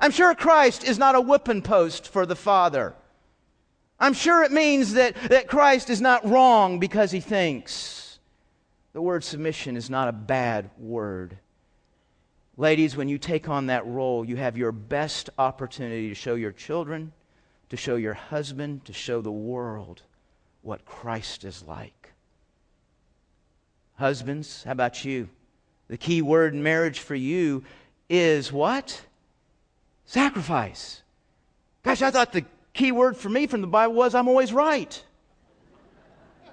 I'm 0.04 0.12
sure 0.12 0.36
Christ 0.36 0.84
is 0.84 1.00
not 1.00 1.16
a 1.16 1.22
whipping 1.22 1.62
post 1.62 2.10
for 2.10 2.26
the 2.26 2.36
Father. 2.36 2.94
I'm 3.98 4.12
sure 4.12 4.44
it 4.44 4.52
means 4.52 4.96
that, 4.96 5.16
that 5.30 5.48
Christ 5.48 5.90
is 5.90 6.02
not 6.02 6.28
wrong 6.30 6.78
because 6.78 7.10
he 7.10 7.22
thinks. 7.22 8.20
The 8.92 9.02
word 9.02 9.24
submission 9.24 9.78
is 9.78 9.90
not 9.90 10.10
a 10.10 10.12
bad 10.12 10.70
word. 10.78 11.38
Ladies, 12.58 12.98
when 12.98 13.08
you 13.08 13.18
take 13.18 13.48
on 13.48 13.68
that 13.68 13.88
role, 13.88 14.26
you 14.26 14.36
have 14.36 14.58
your 14.58 14.74
best 14.74 15.30
opportunity 15.38 16.10
to 16.10 16.16
show 16.16 16.36
your 16.36 16.52
children, 16.52 17.14
to 17.70 17.78
show 17.78 17.96
your 17.96 18.14
husband, 18.14 18.84
to 18.84 18.92
show 18.92 19.22
the 19.22 19.32
world 19.32 20.02
what 20.64 20.84
Christ 20.84 21.46
is 21.46 21.64
like. 21.66 22.12
Husbands, 23.96 24.66
how 24.66 24.74
about 24.74 25.06
you? 25.06 25.30
The 25.88 25.98
key 25.98 26.22
word 26.22 26.54
in 26.54 26.62
marriage 26.62 27.00
for 27.00 27.16
you 27.16 27.64
is 28.10 28.52
what? 28.52 29.02
Sacrifice. 30.06 31.02
Gosh, 31.84 32.02
I 32.02 32.12
thought 32.12 32.32
the 32.32 32.46
key 32.74 32.92
word 32.92 33.18
for 33.18 33.30
me 33.30 33.48
from 33.48 33.62
the 33.62 33.68
Bible 33.68 33.94
was 33.94 34.16
I'm 34.16 34.28
always 34.28 34.54
right. 34.54 35.04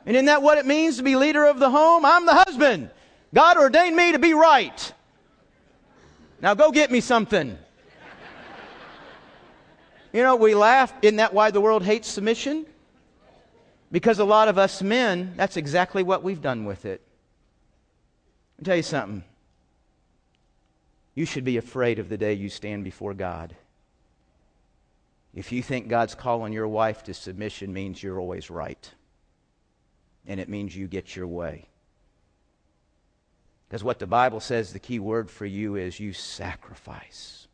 And 0.07 0.17
isn't 0.17 0.27
that 0.27 0.43
what 0.43 0.59
it 0.59 0.67
means 0.67 0.97
to 0.97 1.03
be 1.03 1.17
leader 1.17 1.45
of 1.45 1.59
the 1.59 1.71
home? 1.71 2.05
I'm 2.05 2.27
the 2.27 2.35
husband. 2.35 2.91
God 3.35 3.57
ordained 3.57 3.95
me 3.95 4.13
to 4.13 4.19
be 4.19 4.35
right. 4.35 4.93
Now 6.41 6.55
go 6.55 6.71
get 6.71 6.91
me 6.91 7.01
something. 7.01 7.57
You 10.13 10.23
know, 10.23 10.37
we 10.37 10.55
laugh. 10.55 10.93
Isn't 11.03 11.17
that 11.17 11.33
why 11.33 11.51
the 11.51 11.61
world 11.61 11.85
hates 11.85 12.09
submission? 12.09 12.67
Because 13.93 14.19
a 14.19 14.25
lot 14.25 14.49
of 14.49 14.59
us 14.59 14.83
men, 14.83 15.35
that's 15.37 15.57
exactly 15.57 16.03
what 16.03 16.23
we've 16.23 16.41
done 16.41 16.65
with 16.65 16.85
it. 16.85 17.01
I'll 18.59 18.65
tell 18.65 18.77
you 18.77 18.83
something. 18.83 19.25
You 21.15 21.25
should 21.25 21.45
be 21.45 21.57
afraid 21.57 21.99
of 21.99 22.09
the 22.09 22.19
day 22.19 22.33
you 22.33 22.49
stand 22.49 22.85
before 22.85 23.15
God. 23.15 23.55
If 25.35 25.53
you 25.53 25.63
think 25.63 25.89
God's 25.89 26.15
calling 26.15 26.53
your 26.53 26.69
wife 26.69 27.05
to 27.05 27.15
submission 27.15 27.73
means 27.73 28.03
you're 28.03 28.21
always 28.21 28.51
right, 28.51 28.91
and 30.27 30.41
it 30.41 30.49
means 30.49 30.77
you 30.77 30.89
get 30.89 31.15
your 31.15 31.27
way. 31.27 31.67
Because 33.69 33.85
what 33.85 34.01
the 34.01 34.07
Bible 34.07 34.41
says 34.41 34.73
the 34.73 34.81
key 34.81 34.99
word 34.99 35.31
for 35.31 35.47
you 35.47 35.77
is 35.77 36.01
you 36.01 36.13
sacrifice. 36.13 37.47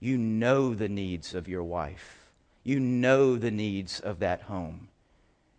You 0.00 0.18
know 0.18 0.74
the 0.74 0.88
needs 0.88 1.34
of 1.34 1.46
your 1.46 1.62
wife, 1.62 2.30
you 2.64 2.80
know 2.80 3.36
the 3.36 3.50
needs 3.50 4.00
of 4.00 4.18
that 4.20 4.42
home. 4.42 4.88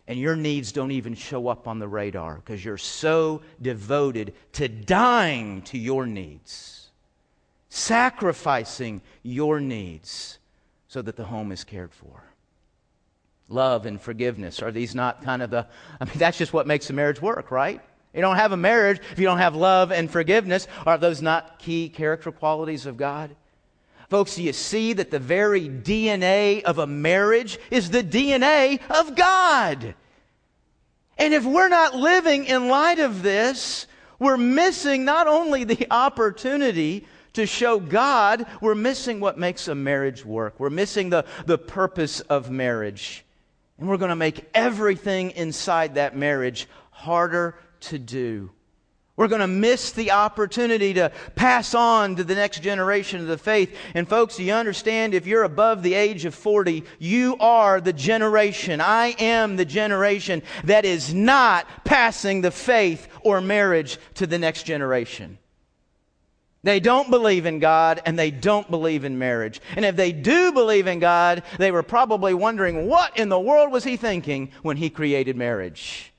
And 0.08 0.18
your 0.18 0.36
needs 0.36 0.72
don't 0.72 0.90
even 0.90 1.14
show 1.14 1.46
up 1.48 1.68
on 1.68 1.78
the 1.78 1.88
radar 1.88 2.34
because 2.34 2.64
you're 2.64 2.76
so 2.76 3.40
devoted 3.62 4.34
to 4.54 4.68
dying 4.68 5.62
to 5.62 5.78
your 5.78 6.06
needs, 6.06 6.81
sacrificing 7.74 9.00
your 9.22 9.58
needs 9.58 10.38
so 10.88 11.00
that 11.00 11.16
the 11.16 11.24
home 11.24 11.50
is 11.50 11.64
cared 11.64 11.90
for. 11.90 12.22
Love 13.48 13.86
and 13.86 13.98
forgiveness 13.98 14.60
are 14.60 14.70
these 14.70 14.94
not 14.94 15.22
kind 15.22 15.40
of 15.40 15.48
the, 15.48 15.66
I 15.98 16.04
mean, 16.04 16.18
that's 16.18 16.36
just 16.36 16.52
what 16.52 16.66
makes 16.66 16.90
a 16.90 16.92
marriage 16.92 17.22
work, 17.22 17.50
right? 17.50 17.80
You 18.12 18.20
don't 18.20 18.36
have 18.36 18.52
a 18.52 18.58
marriage 18.58 19.00
if 19.10 19.18
you 19.18 19.24
don't 19.24 19.38
have 19.38 19.56
love 19.56 19.90
and 19.90 20.10
forgiveness. 20.10 20.68
Are 20.84 20.98
those 20.98 21.22
not 21.22 21.58
key 21.58 21.88
character 21.88 22.30
qualities 22.30 22.84
of 22.84 22.98
God? 22.98 23.34
Folks, 24.10 24.34
do 24.34 24.42
you 24.42 24.52
see 24.52 24.92
that 24.92 25.10
the 25.10 25.18
very 25.18 25.70
DNA 25.70 26.62
of 26.64 26.76
a 26.76 26.86
marriage 26.86 27.58
is 27.70 27.88
the 27.88 28.02
DNA 28.02 28.80
of 28.90 29.16
God? 29.16 29.94
And 31.16 31.32
if 31.32 31.46
we're 31.46 31.70
not 31.70 31.94
living 31.94 32.44
in 32.44 32.68
light 32.68 32.98
of 32.98 33.22
this, 33.22 33.86
we're 34.18 34.36
missing 34.36 35.06
not 35.06 35.26
only 35.26 35.64
the 35.64 35.86
opportunity 35.90 37.06
to 37.34 37.46
show 37.46 37.80
God, 37.80 38.46
we're 38.60 38.74
missing 38.74 39.20
what 39.20 39.38
makes 39.38 39.68
a 39.68 39.74
marriage 39.74 40.24
work. 40.24 40.58
We're 40.58 40.70
missing 40.70 41.10
the, 41.10 41.24
the 41.46 41.58
purpose 41.58 42.20
of 42.20 42.50
marriage. 42.50 43.24
And 43.78 43.88
we're 43.88 43.96
going 43.96 44.10
to 44.10 44.16
make 44.16 44.48
everything 44.54 45.32
inside 45.32 45.94
that 45.94 46.16
marriage 46.16 46.68
harder 46.90 47.56
to 47.80 47.98
do. 47.98 48.50
We're 49.14 49.28
going 49.28 49.40
to 49.42 49.46
miss 49.46 49.92
the 49.92 50.12
opportunity 50.12 50.94
to 50.94 51.12
pass 51.34 51.74
on 51.74 52.16
to 52.16 52.24
the 52.24 52.34
next 52.34 52.62
generation 52.62 53.20
of 53.20 53.26
the 53.26 53.36
faith. 53.36 53.76
And, 53.94 54.08
folks, 54.08 54.36
do 54.36 54.42
you 54.42 54.54
understand 54.54 55.12
if 55.12 55.26
you're 55.26 55.42
above 55.42 55.82
the 55.82 55.94
age 55.94 56.24
of 56.24 56.34
40, 56.34 56.84
you 56.98 57.36
are 57.38 57.80
the 57.80 57.92
generation, 57.92 58.80
I 58.80 59.14
am 59.18 59.56
the 59.56 59.66
generation 59.66 60.42
that 60.64 60.86
is 60.86 61.12
not 61.12 61.66
passing 61.84 62.40
the 62.40 62.50
faith 62.50 63.06
or 63.20 63.42
marriage 63.42 63.98
to 64.14 64.26
the 64.26 64.38
next 64.38 64.62
generation. 64.62 65.38
They 66.64 66.78
don't 66.78 67.10
believe 67.10 67.46
in 67.46 67.58
God 67.58 68.00
and 68.06 68.18
they 68.18 68.30
don't 68.30 68.70
believe 68.70 69.04
in 69.04 69.18
marriage. 69.18 69.60
And 69.74 69.84
if 69.84 69.96
they 69.96 70.12
do 70.12 70.52
believe 70.52 70.86
in 70.86 71.00
God, 71.00 71.42
they 71.58 71.72
were 71.72 71.82
probably 71.82 72.34
wondering 72.34 72.86
what 72.86 73.18
in 73.18 73.28
the 73.28 73.40
world 73.40 73.72
was 73.72 73.84
he 73.84 73.96
thinking 73.96 74.50
when 74.62 74.76
he 74.76 74.88
created 74.88 75.36
marriage? 75.36 76.12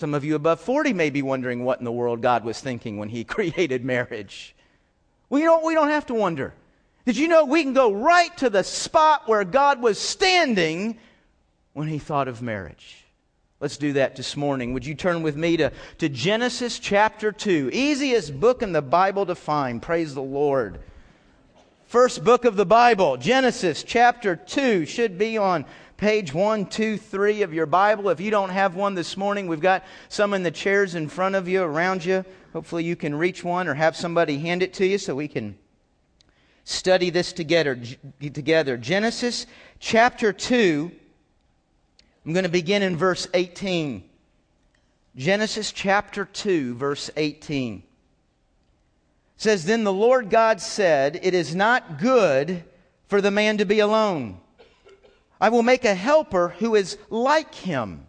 Some 0.00 0.14
of 0.14 0.24
you 0.24 0.34
above 0.34 0.60
40 0.60 0.94
may 0.94 1.10
be 1.10 1.20
wondering 1.20 1.62
what 1.62 1.78
in 1.78 1.84
the 1.84 1.92
world 1.92 2.22
God 2.22 2.42
was 2.42 2.58
thinking 2.58 2.96
when 2.96 3.10
He 3.10 3.22
created 3.36 3.84
marriage. 3.84 4.56
We 5.28 5.42
don't, 5.42 5.62
we 5.62 5.74
don't 5.74 5.90
have 5.90 6.06
to 6.06 6.14
wonder. 6.14 6.54
Did 7.04 7.18
you 7.18 7.28
know 7.28 7.44
we 7.44 7.62
can 7.62 7.74
go 7.74 7.92
right 7.92 8.34
to 8.38 8.48
the 8.48 8.64
spot 8.64 9.28
where 9.28 9.44
God 9.44 9.82
was 9.82 9.98
standing 9.98 10.98
when 11.74 11.86
He 11.86 11.98
thought 11.98 12.28
of 12.28 12.40
marriage? 12.40 13.04
Let's 13.60 13.76
do 13.76 13.92
that 13.92 14.16
this 14.16 14.38
morning. 14.38 14.72
Would 14.72 14.86
you 14.86 14.94
turn 14.94 15.22
with 15.22 15.36
me 15.36 15.58
to, 15.58 15.70
to 15.98 16.08
Genesis 16.08 16.78
chapter 16.78 17.30
2? 17.30 17.68
Easiest 17.74 18.40
book 18.40 18.62
in 18.62 18.72
the 18.72 18.80
Bible 18.80 19.26
to 19.26 19.34
find. 19.34 19.82
Praise 19.82 20.14
the 20.14 20.22
Lord. 20.22 20.80
First 21.84 22.24
book 22.24 22.46
of 22.46 22.56
the 22.56 22.64
Bible, 22.64 23.18
Genesis 23.18 23.82
chapter 23.82 24.34
2, 24.34 24.86
should 24.86 25.18
be 25.18 25.36
on 25.36 25.66
page 25.98 26.32
123 26.32 27.42
of 27.42 27.52
your 27.52 27.66
Bible. 27.66 28.08
If 28.08 28.18
you 28.18 28.30
don't 28.30 28.48
have 28.48 28.76
one 28.76 28.94
this 28.94 29.14
morning, 29.18 29.46
we've 29.46 29.60
got 29.60 29.84
some 30.08 30.32
in 30.32 30.42
the 30.42 30.50
chairs 30.50 30.94
in 30.94 31.10
front 31.10 31.34
of 31.34 31.46
you, 31.46 31.62
around 31.62 32.02
you. 32.02 32.24
Hopefully, 32.54 32.84
you 32.84 32.96
can 32.96 33.14
reach 33.14 33.44
one 33.44 33.68
or 33.68 33.74
have 33.74 33.94
somebody 33.94 34.38
hand 34.38 34.62
it 34.62 34.72
to 34.74 34.86
you 34.86 34.96
so 34.96 35.14
we 35.14 35.28
can 35.28 35.58
study 36.64 37.10
this 37.10 37.34
together. 37.34 37.78
together. 38.20 38.78
Genesis 38.78 39.46
chapter 39.80 40.32
2, 40.32 40.92
I'm 42.24 42.32
going 42.32 42.44
to 42.44 42.50
begin 42.50 42.82
in 42.82 42.96
verse 42.96 43.26
18. 43.32 44.04
Genesis 45.16 45.72
chapter 45.72 46.24
2, 46.24 46.74
verse 46.74 47.10
18 47.16 47.82
says, 49.40 49.64
Then 49.64 49.84
the 49.84 49.92
Lord 49.92 50.28
God 50.28 50.60
said, 50.60 51.18
It 51.22 51.32
is 51.32 51.54
not 51.54 51.98
good 51.98 52.62
for 53.08 53.20
the 53.20 53.30
man 53.30 53.58
to 53.58 53.64
be 53.64 53.80
alone. 53.80 54.38
I 55.40 55.48
will 55.48 55.62
make 55.62 55.86
a 55.86 55.94
helper 55.94 56.50
who 56.58 56.74
is 56.74 56.98
like 57.08 57.54
him. 57.54 58.06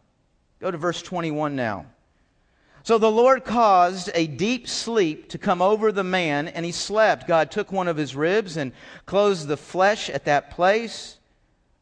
Go 0.59 0.69
to 0.69 0.77
verse 0.77 1.01
21 1.01 1.55
now. 1.55 1.85
So 2.83 2.97
the 2.97 3.09
Lord 3.09 3.45
caused 3.45 4.09
a 4.13 4.27
deep 4.27 4.67
sleep 4.67 5.29
to 5.29 5.37
come 5.37 5.61
over 5.61 5.91
the 5.91 6.03
man, 6.03 6.49
and 6.49 6.65
he 6.65 6.73
slept. 6.73 7.27
God 7.27 7.49
took 7.49 7.71
one 7.71 7.87
of 7.87 7.95
his 7.95 8.15
ribs 8.15 8.57
and 8.57 8.73
closed 9.05 9.47
the 9.47 9.57
flesh 9.57 10.09
at 10.09 10.25
that 10.25 10.51
place. 10.51 11.17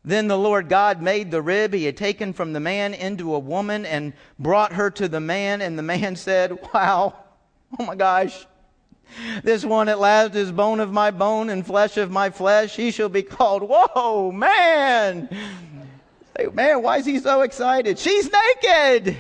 Then 0.10 0.28
the 0.28 0.38
Lord 0.38 0.70
God 0.70 1.04
made 1.04 1.30
the 1.30 1.42
rib 1.42 1.72
he 1.72 1.86
had 1.86 1.96
taken 1.96 2.34
from 2.34 2.52
the 2.52 2.60
man 2.60 2.96
into 2.96 3.36
a 3.36 3.40
woman 3.40 3.86
and 3.86 4.14
brought 4.40 4.74
her 4.74 4.90
to 4.90 5.08
the 5.08 5.20
man. 5.20 5.62
And 5.62 5.78
the 5.78 5.84
man 5.84 6.16
said, 6.16 6.58
Wow, 6.74 7.16
oh 7.80 7.86
my 7.86 7.94
gosh, 7.94 8.48
This 9.44 9.64
one 9.64 9.88
at 9.88 10.00
last 10.00 10.34
is 10.34 10.52
bone 10.52 10.80
of 10.80 10.92
my 10.92 11.12
bone 11.12 11.52
and 11.52 11.64
flesh 11.64 11.96
of 11.98 12.10
my 12.10 12.32
flesh. 12.32 12.76
He 12.76 12.90
shall 12.90 13.10
be 13.10 13.22
called, 13.22 13.62
whoa, 13.64 14.32
man. 14.32 15.30
Say, 16.36 16.48
man, 16.54 16.82
why 16.82 16.98
is 16.98 17.06
he 17.06 17.20
so 17.20 17.42
excited? 17.42 18.00
She's 18.00 18.32
naked. 18.32 19.16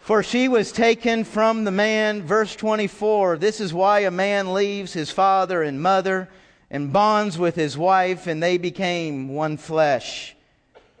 For 0.00 0.24
she 0.24 0.48
was 0.48 0.72
taken 0.72 1.22
from 1.22 1.62
the 1.62 1.70
man, 1.70 2.24
verse 2.24 2.56
24. 2.56 3.38
This 3.38 3.60
is 3.60 3.72
why 3.72 4.00
a 4.00 4.10
man 4.10 4.52
leaves 4.52 4.92
his 4.92 5.10
father 5.10 5.62
and 5.62 5.80
mother 5.80 6.28
and 6.74 6.92
bonds 6.92 7.38
with 7.38 7.54
his 7.54 7.78
wife, 7.78 8.26
and 8.26 8.42
they 8.42 8.58
became 8.58 9.28
one 9.28 9.56
flesh. 9.56 10.34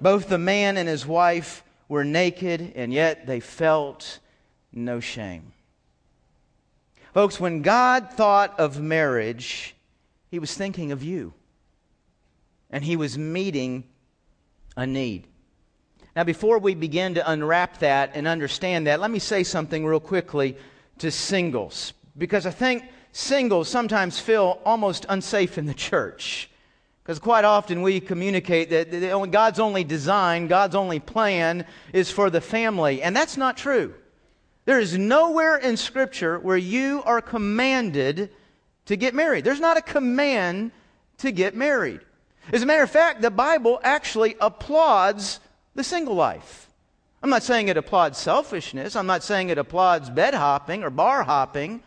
Both 0.00 0.28
the 0.28 0.38
man 0.38 0.76
and 0.76 0.88
his 0.88 1.04
wife 1.04 1.64
were 1.88 2.04
naked, 2.04 2.74
and 2.76 2.92
yet 2.92 3.26
they 3.26 3.40
felt 3.40 4.20
no 4.72 5.00
shame. 5.00 5.52
Folks, 7.12 7.40
when 7.40 7.62
God 7.62 8.10
thought 8.12 8.60
of 8.60 8.80
marriage, 8.80 9.74
he 10.30 10.38
was 10.38 10.54
thinking 10.54 10.92
of 10.92 11.02
you, 11.02 11.34
and 12.70 12.84
he 12.84 12.94
was 12.94 13.18
meeting 13.18 13.82
a 14.76 14.86
need. 14.86 15.26
Now, 16.14 16.22
before 16.22 16.60
we 16.60 16.76
begin 16.76 17.14
to 17.14 17.28
unwrap 17.28 17.78
that 17.78 18.12
and 18.14 18.28
understand 18.28 18.86
that, 18.86 19.00
let 19.00 19.10
me 19.10 19.18
say 19.18 19.42
something 19.42 19.84
real 19.84 19.98
quickly 19.98 20.56
to 20.98 21.10
singles, 21.10 21.94
because 22.16 22.46
I 22.46 22.52
think 22.52 22.84
singles 23.14 23.68
sometimes 23.68 24.18
feel 24.18 24.60
almost 24.64 25.06
unsafe 25.08 25.56
in 25.56 25.66
the 25.66 25.74
church. 25.74 26.50
Because 27.02 27.20
quite 27.20 27.44
often 27.44 27.82
we 27.82 28.00
communicate 28.00 28.70
that 28.70 29.30
God's 29.30 29.60
only 29.60 29.84
design, 29.84 30.48
God's 30.48 30.74
only 30.74 30.98
plan 30.98 31.64
is 31.92 32.10
for 32.10 32.28
the 32.28 32.40
family, 32.40 33.02
and 33.02 33.14
that's 33.14 33.36
not 33.36 33.56
true. 33.56 33.94
There 34.64 34.80
is 34.80 34.98
nowhere 34.98 35.56
in 35.56 35.76
Scripture 35.76 36.38
where 36.38 36.56
you 36.56 37.02
are 37.04 37.20
commanded 37.20 38.30
to 38.86 38.96
get 38.96 39.14
married. 39.14 39.44
There's 39.44 39.60
not 39.60 39.76
a 39.76 39.82
command 39.82 40.72
to 41.18 41.30
get 41.30 41.54
married. 41.54 42.00
As 42.52 42.62
a 42.62 42.66
matter 42.66 42.82
of 42.82 42.90
fact, 42.90 43.22
the 43.22 43.30
Bible 43.30 43.80
actually 43.84 44.34
applauds 44.40 45.38
the 45.74 45.84
single 45.84 46.14
life. 46.14 46.68
I'm 47.22 47.30
not 47.30 47.42
saying 47.42 47.68
it 47.68 47.76
applauds 47.76 48.18
selfishness. 48.18 48.96
I'm 48.96 49.06
not 49.06 49.22
saying 49.22 49.50
it 49.50 49.58
applauds 49.58 50.10
bed 50.10 50.34
hopping 50.34 50.82
or 50.82 50.90
bar 50.90 51.22
hopping. 51.22 51.82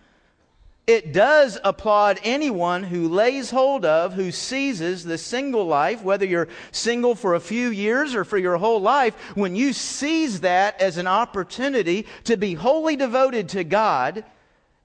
It 0.87 1.11
does 1.11 1.59
applaud 1.65 2.17
anyone 2.23 2.81
who 2.81 3.09
lays 3.09 3.51
hold 3.51 3.83
of, 3.83 4.13
who 4.13 4.31
seizes 4.31 5.03
the 5.03 5.17
single 5.17 5.65
life, 5.65 6.01
whether 6.01 6.25
you're 6.25 6.47
single 6.71 7.13
for 7.13 7.35
a 7.35 7.41
few 7.41 7.67
years 7.67 8.15
or 8.15 8.23
for 8.23 8.37
your 8.37 8.55
whole 8.55 8.79
life, 8.79 9.13
when 9.35 9.53
you 9.53 9.73
seize 9.73 10.39
that 10.39 10.81
as 10.81 10.95
an 10.95 11.05
opportunity 11.05 12.07
to 12.23 12.37
be 12.37 12.53
wholly 12.53 12.95
devoted 12.95 13.49
to 13.49 13.65
God, 13.65 14.23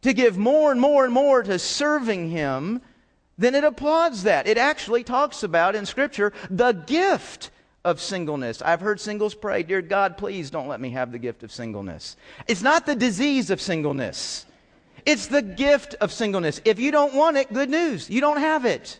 to 0.00 0.12
give 0.12 0.36
more 0.36 0.72
and 0.72 0.80
more 0.80 1.04
and 1.04 1.14
more 1.14 1.40
to 1.44 1.56
serving 1.56 2.30
Him, 2.30 2.82
then 3.38 3.54
it 3.54 3.62
applauds 3.62 4.24
that. 4.24 4.48
It 4.48 4.58
actually 4.58 5.04
talks 5.04 5.44
about 5.44 5.76
in 5.76 5.86
Scripture 5.86 6.32
the 6.50 6.72
gift 6.72 7.50
of 7.84 8.00
singleness. 8.00 8.60
I've 8.60 8.80
heard 8.80 9.00
singles 9.00 9.34
pray, 9.36 9.62
Dear 9.62 9.82
God, 9.82 10.18
please 10.18 10.50
don't 10.50 10.68
let 10.68 10.80
me 10.80 10.90
have 10.90 11.12
the 11.12 11.18
gift 11.20 11.44
of 11.44 11.52
singleness. 11.52 12.16
It's 12.48 12.62
not 12.62 12.86
the 12.86 12.96
disease 12.96 13.50
of 13.50 13.60
singleness, 13.60 14.46
it's 15.04 15.26
the 15.26 15.42
gift 15.42 15.94
of 16.00 16.12
singleness. 16.12 16.60
If 16.64 16.78
you 16.78 16.90
don't 16.90 17.14
want 17.14 17.36
it, 17.36 17.52
good 17.52 17.70
news. 17.70 18.08
You 18.08 18.20
don't 18.20 18.40
have 18.40 18.64
it. 18.64 18.98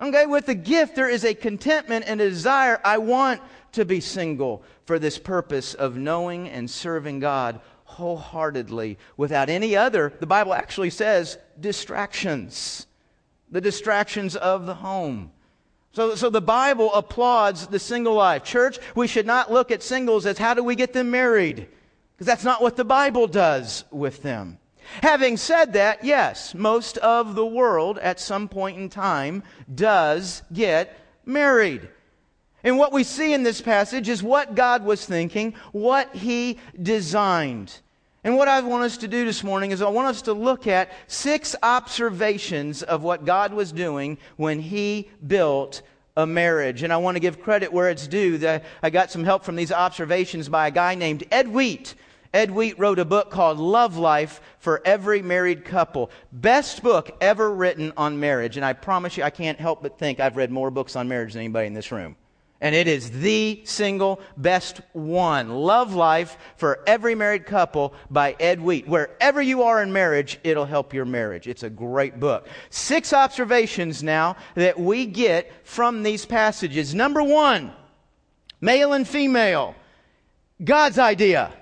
Okay, 0.00 0.26
with 0.26 0.46
the 0.46 0.54
gift, 0.54 0.96
there 0.96 1.08
is 1.08 1.24
a 1.24 1.34
contentment 1.34 2.04
and 2.06 2.20
a 2.20 2.28
desire. 2.28 2.80
I 2.84 2.98
want 2.98 3.40
to 3.72 3.84
be 3.84 4.00
single 4.00 4.62
for 4.86 4.98
this 4.98 5.18
purpose 5.18 5.74
of 5.74 5.96
knowing 5.96 6.48
and 6.48 6.70
serving 6.70 7.20
God 7.20 7.60
wholeheartedly 7.84 8.98
without 9.16 9.48
any 9.48 9.76
other, 9.76 10.12
the 10.18 10.26
Bible 10.26 10.54
actually 10.54 10.90
says, 10.90 11.38
distractions. 11.60 12.86
The 13.50 13.60
distractions 13.60 14.34
of 14.36 14.66
the 14.66 14.74
home. 14.74 15.30
So, 15.92 16.16
so 16.16 16.28
the 16.28 16.40
Bible 16.40 16.92
applauds 16.92 17.68
the 17.68 17.78
single 17.78 18.14
life. 18.14 18.42
Church, 18.42 18.78
we 18.96 19.06
should 19.06 19.26
not 19.26 19.52
look 19.52 19.70
at 19.70 19.82
singles 19.82 20.26
as 20.26 20.38
how 20.38 20.54
do 20.54 20.64
we 20.64 20.74
get 20.74 20.92
them 20.92 21.10
married? 21.12 21.68
Because 22.12 22.26
that's 22.26 22.44
not 22.44 22.60
what 22.60 22.76
the 22.76 22.84
Bible 22.84 23.28
does 23.28 23.84
with 23.92 24.22
them. 24.22 24.58
Having 25.02 25.36
said 25.38 25.72
that, 25.74 26.04
yes, 26.04 26.54
most 26.54 26.98
of 26.98 27.34
the 27.34 27.46
world 27.46 27.98
at 27.98 28.20
some 28.20 28.48
point 28.48 28.78
in 28.78 28.88
time 28.88 29.42
does 29.72 30.42
get 30.52 30.98
married. 31.24 31.88
And 32.62 32.78
what 32.78 32.92
we 32.92 33.04
see 33.04 33.34
in 33.34 33.42
this 33.42 33.60
passage 33.60 34.08
is 34.08 34.22
what 34.22 34.54
God 34.54 34.84
was 34.84 35.04
thinking, 35.04 35.54
what 35.72 36.14
He 36.14 36.58
designed. 36.80 37.80
And 38.24 38.38
what 38.38 38.48
I 38.48 38.62
want 38.62 38.84
us 38.84 38.96
to 38.98 39.08
do 39.08 39.26
this 39.26 39.44
morning 39.44 39.70
is 39.70 39.82
I 39.82 39.90
want 39.90 40.08
us 40.08 40.22
to 40.22 40.32
look 40.32 40.66
at 40.66 40.90
six 41.06 41.54
observations 41.62 42.82
of 42.82 43.02
what 43.02 43.26
God 43.26 43.52
was 43.52 43.70
doing 43.70 44.16
when 44.36 44.60
He 44.60 45.10
built 45.26 45.82
a 46.16 46.26
marriage. 46.26 46.82
And 46.82 46.92
I 46.92 46.96
want 46.96 47.16
to 47.16 47.20
give 47.20 47.42
credit 47.42 47.70
where 47.70 47.90
it's 47.90 48.06
due. 48.06 48.38
That 48.38 48.64
I 48.82 48.88
got 48.88 49.10
some 49.10 49.24
help 49.24 49.44
from 49.44 49.56
these 49.56 49.72
observations 49.72 50.48
by 50.48 50.68
a 50.68 50.70
guy 50.70 50.94
named 50.94 51.24
Ed 51.30 51.48
Wheat. 51.48 51.94
Ed 52.34 52.50
Wheat 52.50 52.78
wrote 52.78 52.98
a 52.98 53.04
book 53.06 53.30
called 53.30 53.58
Love 53.58 53.96
Life 53.96 54.42
for 54.58 54.82
Every 54.84 55.22
Married 55.22 55.64
Couple. 55.64 56.10
Best 56.32 56.82
book 56.82 57.16
ever 57.20 57.50
written 57.50 57.92
on 57.96 58.20
marriage. 58.20 58.56
And 58.56 58.66
I 58.66 58.74
promise 58.74 59.16
you, 59.16 59.22
I 59.22 59.30
can't 59.30 59.58
help 59.58 59.82
but 59.82 59.98
think 59.98 60.20
I've 60.20 60.36
read 60.36 60.50
more 60.50 60.70
books 60.70 60.96
on 60.96 61.08
marriage 61.08 61.32
than 61.32 61.40
anybody 61.40 61.68
in 61.68 61.74
this 61.74 61.90
room 61.90 62.16
and 62.64 62.74
it 62.74 62.88
is 62.88 63.10
the 63.10 63.60
single 63.64 64.20
best 64.38 64.80
one. 64.94 65.50
Love 65.50 65.94
Life 65.94 66.38
for 66.56 66.80
Every 66.86 67.14
Married 67.14 67.44
Couple 67.44 67.92
by 68.10 68.34
Ed 68.40 68.58
Wheat. 68.58 68.88
Wherever 68.88 69.42
you 69.42 69.64
are 69.64 69.82
in 69.82 69.92
marriage, 69.92 70.40
it'll 70.42 70.64
help 70.64 70.94
your 70.94 71.04
marriage. 71.04 71.46
It's 71.46 71.62
a 71.62 71.68
great 71.68 72.18
book. 72.18 72.48
Six 72.70 73.12
observations 73.12 74.02
now 74.02 74.36
that 74.54 74.80
we 74.80 75.04
get 75.04 75.52
from 75.66 76.02
these 76.02 76.24
passages. 76.24 76.94
Number 76.94 77.22
one, 77.22 77.70
male 78.62 78.94
and 78.94 79.06
female. 79.06 79.74
God's 80.64 80.98
idea. 80.98 81.52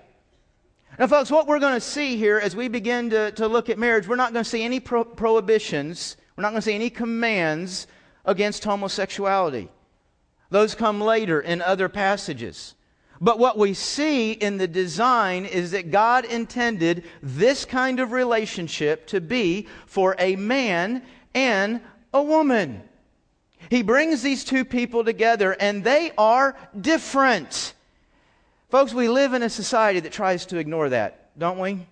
Now, 0.98 1.07
folks, 1.07 1.31
what 1.31 1.46
we're 1.46 1.59
going 1.59 1.74
to 1.74 1.81
see 1.81 2.16
here 2.16 2.38
as 2.38 2.55
we 2.55 2.68
begin 2.68 3.09
to, 3.11 3.31
to 3.33 3.48
look 3.48 3.70
at 3.70 3.78
marriage, 3.78 4.07
we're 4.07 4.16
not 4.16 4.35
going 4.35 4.44
to 4.44 4.50
see 4.50 4.62
any 4.62 4.78
pro- 4.78 5.05
prohibitions, 5.05 6.18
we're 6.37 6.42
not 6.42 6.50
going 6.50 6.61
to 6.61 6.66
see 6.66 6.74
any 6.74 6.90
commands 6.90 7.87
against 8.26 8.64
homosexuality. 8.64 9.70
Those 10.50 10.74
come 10.74 11.00
later 11.00 11.40
in 11.40 11.62
other 11.62 11.88
passages. 11.88 12.74
But 13.22 13.38
what 13.38 13.57
we 13.57 13.72
see 13.72 14.33
in 14.33 14.59
the 14.59 14.68
design 14.68 15.46
is 15.46 15.70
that 15.70 15.90
God 15.90 16.26
intended 16.26 17.05
this 17.22 17.64
kind 17.64 17.98
of 17.98 18.12
relationship 18.12 19.07
to 19.07 19.20
be 19.20 19.68
for 19.87 20.14
a 20.18 20.37
man 20.37 21.02
and 21.35 21.81
a 22.12 22.22
woman. 22.22 22.83
He 23.70 23.83
brings 23.83 24.22
these 24.22 24.44
two 24.44 24.64
people 24.64 25.05
together 25.05 25.57
and 25.59 25.85
they 25.85 26.12
are 26.18 26.55
different. 26.78 27.72
Folks, 28.72 28.94
we 28.94 29.06
live 29.06 29.35
in 29.35 29.42
a 29.42 29.50
society 29.50 30.00
that 30.00 30.12
tries 30.12 30.46
to 30.46 30.56
ignore 30.56 30.88
that, 30.88 31.38
don't 31.38 31.58
we? 31.58 31.87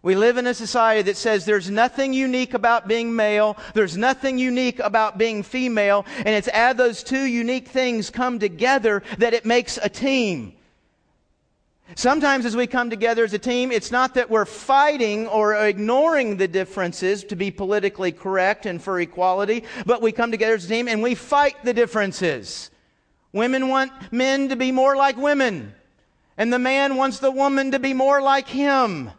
We 0.00 0.14
live 0.14 0.38
in 0.38 0.46
a 0.46 0.54
society 0.54 1.02
that 1.02 1.18
says 1.18 1.44
there's 1.44 1.68
nothing 1.68 2.14
unique 2.14 2.54
about 2.54 2.88
being 2.88 3.14
male, 3.14 3.58
there's 3.74 3.98
nothing 3.98 4.38
unique 4.38 4.78
about 4.78 5.18
being 5.18 5.42
female, 5.42 6.06
and 6.16 6.28
it's 6.28 6.48
as 6.48 6.74
those 6.76 7.02
two 7.02 7.24
unique 7.24 7.68
things 7.68 8.08
come 8.08 8.38
together 8.38 9.02
that 9.18 9.34
it 9.34 9.44
makes 9.44 9.76
a 9.82 9.90
team. 9.90 10.54
Sometimes, 11.96 12.46
as 12.46 12.56
we 12.56 12.66
come 12.66 12.88
together 12.88 13.22
as 13.22 13.34
a 13.34 13.38
team, 13.38 13.70
it's 13.70 13.90
not 13.90 14.14
that 14.14 14.30
we're 14.30 14.46
fighting 14.46 15.26
or 15.26 15.54
ignoring 15.66 16.38
the 16.38 16.48
differences 16.48 17.24
to 17.24 17.36
be 17.36 17.50
politically 17.50 18.10
correct 18.10 18.64
and 18.64 18.80
for 18.80 18.98
equality, 19.00 19.64
but 19.84 20.00
we 20.00 20.12
come 20.12 20.30
together 20.30 20.54
as 20.54 20.64
a 20.64 20.68
team 20.68 20.88
and 20.88 21.02
we 21.02 21.14
fight 21.14 21.62
the 21.62 21.74
differences. 21.74 22.70
Women 23.34 23.68
want 23.68 23.92
men 24.10 24.48
to 24.48 24.56
be 24.56 24.72
more 24.72 24.96
like 24.96 25.18
women, 25.18 25.74
and 26.36 26.52
the 26.52 26.58
man 26.58 26.96
wants 26.96 27.18
the 27.18 27.30
woman 27.30 27.70
to 27.70 27.78
be 27.78 27.94
more 27.94 28.20
like 28.20 28.48
him. 28.48 29.10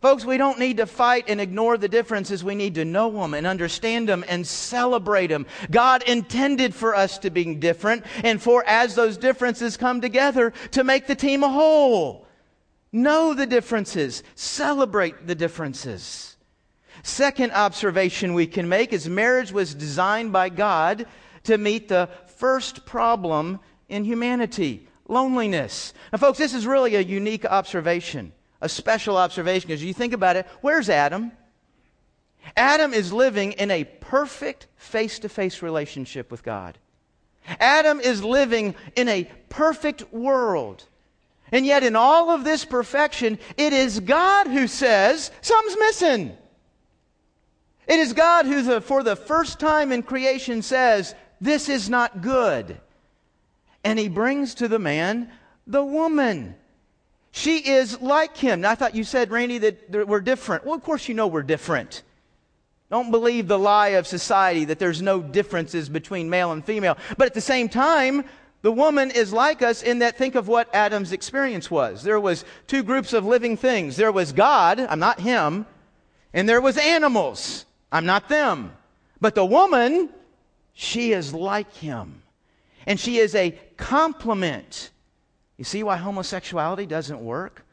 Folks, 0.00 0.24
we 0.26 0.36
don't 0.36 0.58
need 0.58 0.76
to 0.76 0.86
fight 0.86 1.24
and 1.28 1.40
ignore 1.40 1.78
the 1.78 1.88
differences. 1.88 2.44
We 2.44 2.54
need 2.54 2.74
to 2.74 2.84
know 2.84 3.10
them 3.10 3.32
and 3.32 3.46
understand 3.46 4.06
them 4.06 4.22
and 4.28 4.46
celebrate 4.46 5.28
them. 5.28 5.46
God 5.70 6.02
intended 6.02 6.74
for 6.74 6.94
us 6.94 7.16
to 7.20 7.30
be 7.30 7.54
different 7.54 8.04
and 8.22 8.40
for 8.40 8.62
as 8.66 8.94
those 8.94 9.16
differences 9.16 9.78
come 9.78 10.02
together 10.02 10.52
to 10.72 10.84
make 10.84 11.06
the 11.06 11.14
team 11.14 11.42
a 11.42 11.48
whole. 11.48 12.26
Know 12.92 13.32
the 13.32 13.46
differences. 13.46 14.22
Celebrate 14.34 15.26
the 15.26 15.34
differences. 15.34 16.36
Second 17.02 17.52
observation 17.52 18.34
we 18.34 18.46
can 18.46 18.68
make 18.68 18.92
is 18.92 19.08
marriage 19.08 19.52
was 19.52 19.74
designed 19.74 20.34
by 20.34 20.50
God 20.50 21.06
to 21.44 21.56
meet 21.56 21.88
the 21.88 22.10
first 22.26 22.84
problem 22.84 23.58
in 23.88 24.04
humanity 24.04 24.86
loneliness. 25.08 25.92
Now, 26.12 26.18
folks, 26.18 26.38
this 26.38 26.54
is 26.54 26.66
really 26.66 26.94
a 26.94 27.00
unique 27.00 27.44
observation 27.44 28.32
a 28.64 28.68
special 28.68 29.18
observation 29.18 29.68
because 29.68 29.84
you 29.84 29.92
think 29.92 30.14
about 30.14 30.36
it, 30.36 30.46
where's 30.62 30.88
Adam? 30.88 31.30
Adam 32.56 32.94
is 32.94 33.12
living 33.12 33.52
in 33.52 33.70
a 33.70 33.84
perfect 33.84 34.66
face 34.76 35.18
to 35.18 35.28
face 35.28 35.60
relationship 35.60 36.30
with 36.30 36.42
God. 36.42 36.78
Adam 37.60 38.00
is 38.00 38.24
living 38.24 38.74
in 38.96 39.08
a 39.08 39.30
perfect 39.50 40.10
world. 40.14 40.84
And 41.52 41.66
yet, 41.66 41.82
in 41.82 41.94
all 41.94 42.30
of 42.30 42.42
this 42.42 42.64
perfection, 42.64 43.38
it 43.58 43.74
is 43.74 44.00
God 44.00 44.46
who 44.46 44.66
says, 44.66 45.30
something's 45.42 45.78
missing. 45.78 46.36
It 47.86 47.98
is 47.98 48.14
God 48.14 48.46
who, 48.46 48.62
the, 48.62 48.80
for 48.80 49.02
the 49.02 49.14
first 49.14 49.60
time 49.60 49.92
in 49.92 50.02
creation, 50.02 50.62
says, 50.62 51.14
This 51.38 51.68
is 51.68 51.90
not 51.90 52.22
good. 52.22 52.80
And 53.84 53.98
he 53.98 54.08
brings 54.08 54.54
to 54.56 54.68
the 54.68 54.78
man 54.78 55.30
the 55.66 55.84
woman. 55.84 56.56
She 57.30 57.58
is 57.58 58.00
like 58.00 58.36
him. 58.36 58.62
Now, 58.62 58.70
I 58.70 58.74
thought 58.74 58.94
you 58.94 59.04
said, 59.04 59.30
Randy, 59.30 59.58
that 59.58 60.08
we're 60.08 60.20
different. 60.20 60.64
Well, 60.64 60.74
of 60.74 60.82
course, 60.82 61.08
you 61.08 61.14
know 61.14 61.26
we're 61.26 61.42
different. 61.42 62.02
Don't 62.90 63.10
believe 63.10 63.48
the 63.48 63.58
lie 63.58 63.88
of 63.88 64.06
society 64.06 64.66
that 64.66 64.78
there's 64.78 65.02
no 65.02 65.20
differences 65.20 65.88
between 65.88 66.30
male 66.30 66.52
and 66.52 66.64
female. 66.64 66.96
But 67.18 67.26
at 67.26 67.34
the 67.34 67.40
same 67.40 67.68
time, 67.68 68.24
the 68.62 68.72
woman 68.72 69.10
is 69.10 69.32
like 69.32 69.62
us 69.62 69.82
in 69.82 69.98
that 69.98 70.16
think 70.16 70.36
of 70.36 70.48
what 70.48 70.74
Adam's 70.74 71.12
experience 71.12 71.70
was. 71.70 72.02
There 72.02 72.20
was 72.20 72.44
two 72.66 72.82
groups 72.82 73.12
of 73.12 73.26
living 73.26 73.56
things. 73.56 73.96
There 73.96 74.12
was 74.12 74.32
God, 74.32 74.80
I'm 74.80 75.00
not 75.00 75.20
him, 75.20 75.66
and 76.32 76.48
there 76.48 76.60
was 76.60 76.78
animals. 76.78 77.66
I'm 77.90 78.06
not 78.06 78.28
them. 78.28 78.72
But 79.20 79.34
the 79.34 79.44
woman, 79.44 80.08
she 80.72 81.12
is 81.12 81.34
like 81.34 81.72
him. 81.74 82.22
And 82.86 82.98
she 82.98 83.18
is 83.18 83.34
a 83.34 83.50
complement. 83.76 84.90
You 85.56 85.64
see 85.64 85.82
why 85.82 85.96
homosexuality 85.96 86.86
doesn't 86.86 87.20
work? 87.20 87.64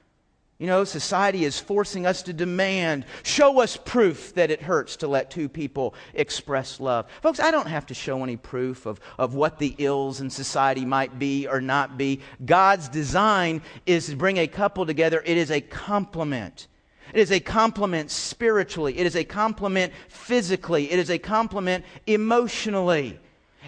You 0.62 0.68
know, 0.68 0.84
society 0.84 1.44
is 1.44 1.60
forcing 1.60 2.06
us 2.06 2.22
to 2.22 2.34
demand, 2.34 3.08
show 3.24 3.62
us 3.62 3.78
proof 3.78 4.36
that 4.36 4.52
it 4.52 4.62
hurts 4.62 4.98
to 4.98 5.08
let 5.08 5.32
two 5.32 5.50
people 5.50 5.96
express 6.14 6.80
love. 6.80 7.08
Folks, 7.24 7.40
I 7.40 7.50
don't 7.50 7.68
have 7.68 7.88
to 7.88 7.96
show 7.96 8.22
any 8.22 8.38
proof 8.38 8.86
of, 8.86 9.00
of 9.18 9.34
what 9.34 9.58
the 9.58 9.74
ills 9.80 10.22
in 10.22 10.30
society 10.30 10.86
might 10.86 11.18
be 11.18 11.48
or 11.48 11.62
not 11.62 11.98
be. 11.98 12.20
God's 12.46 12.90
design 12.90 13.64
is 13.88 14.06
to 14.06 14.16
bring 14.16 14.38
a 14.38 14.46
couple 14.46 14.86
together, 14.86 15.24
it 15.26 15.36
is 15.36 15.50
a 15.50 15.62
complement. 15.62 16.68
It 17.12 17.22
is 17.22 17.32
a 17.32 17.40
complement 17.40 18.12
spiritually. 18.12 19.00
It 19.00 19.08
is 19.08 19.16
a 19.16 19.24
complement 19.24 19.94
physically. 20.10 20.92
It 20.92 21.00
is 21.00 21.10
a 21.10 21.18
complement 21.18 21.86
emotionally. 22.06 23.20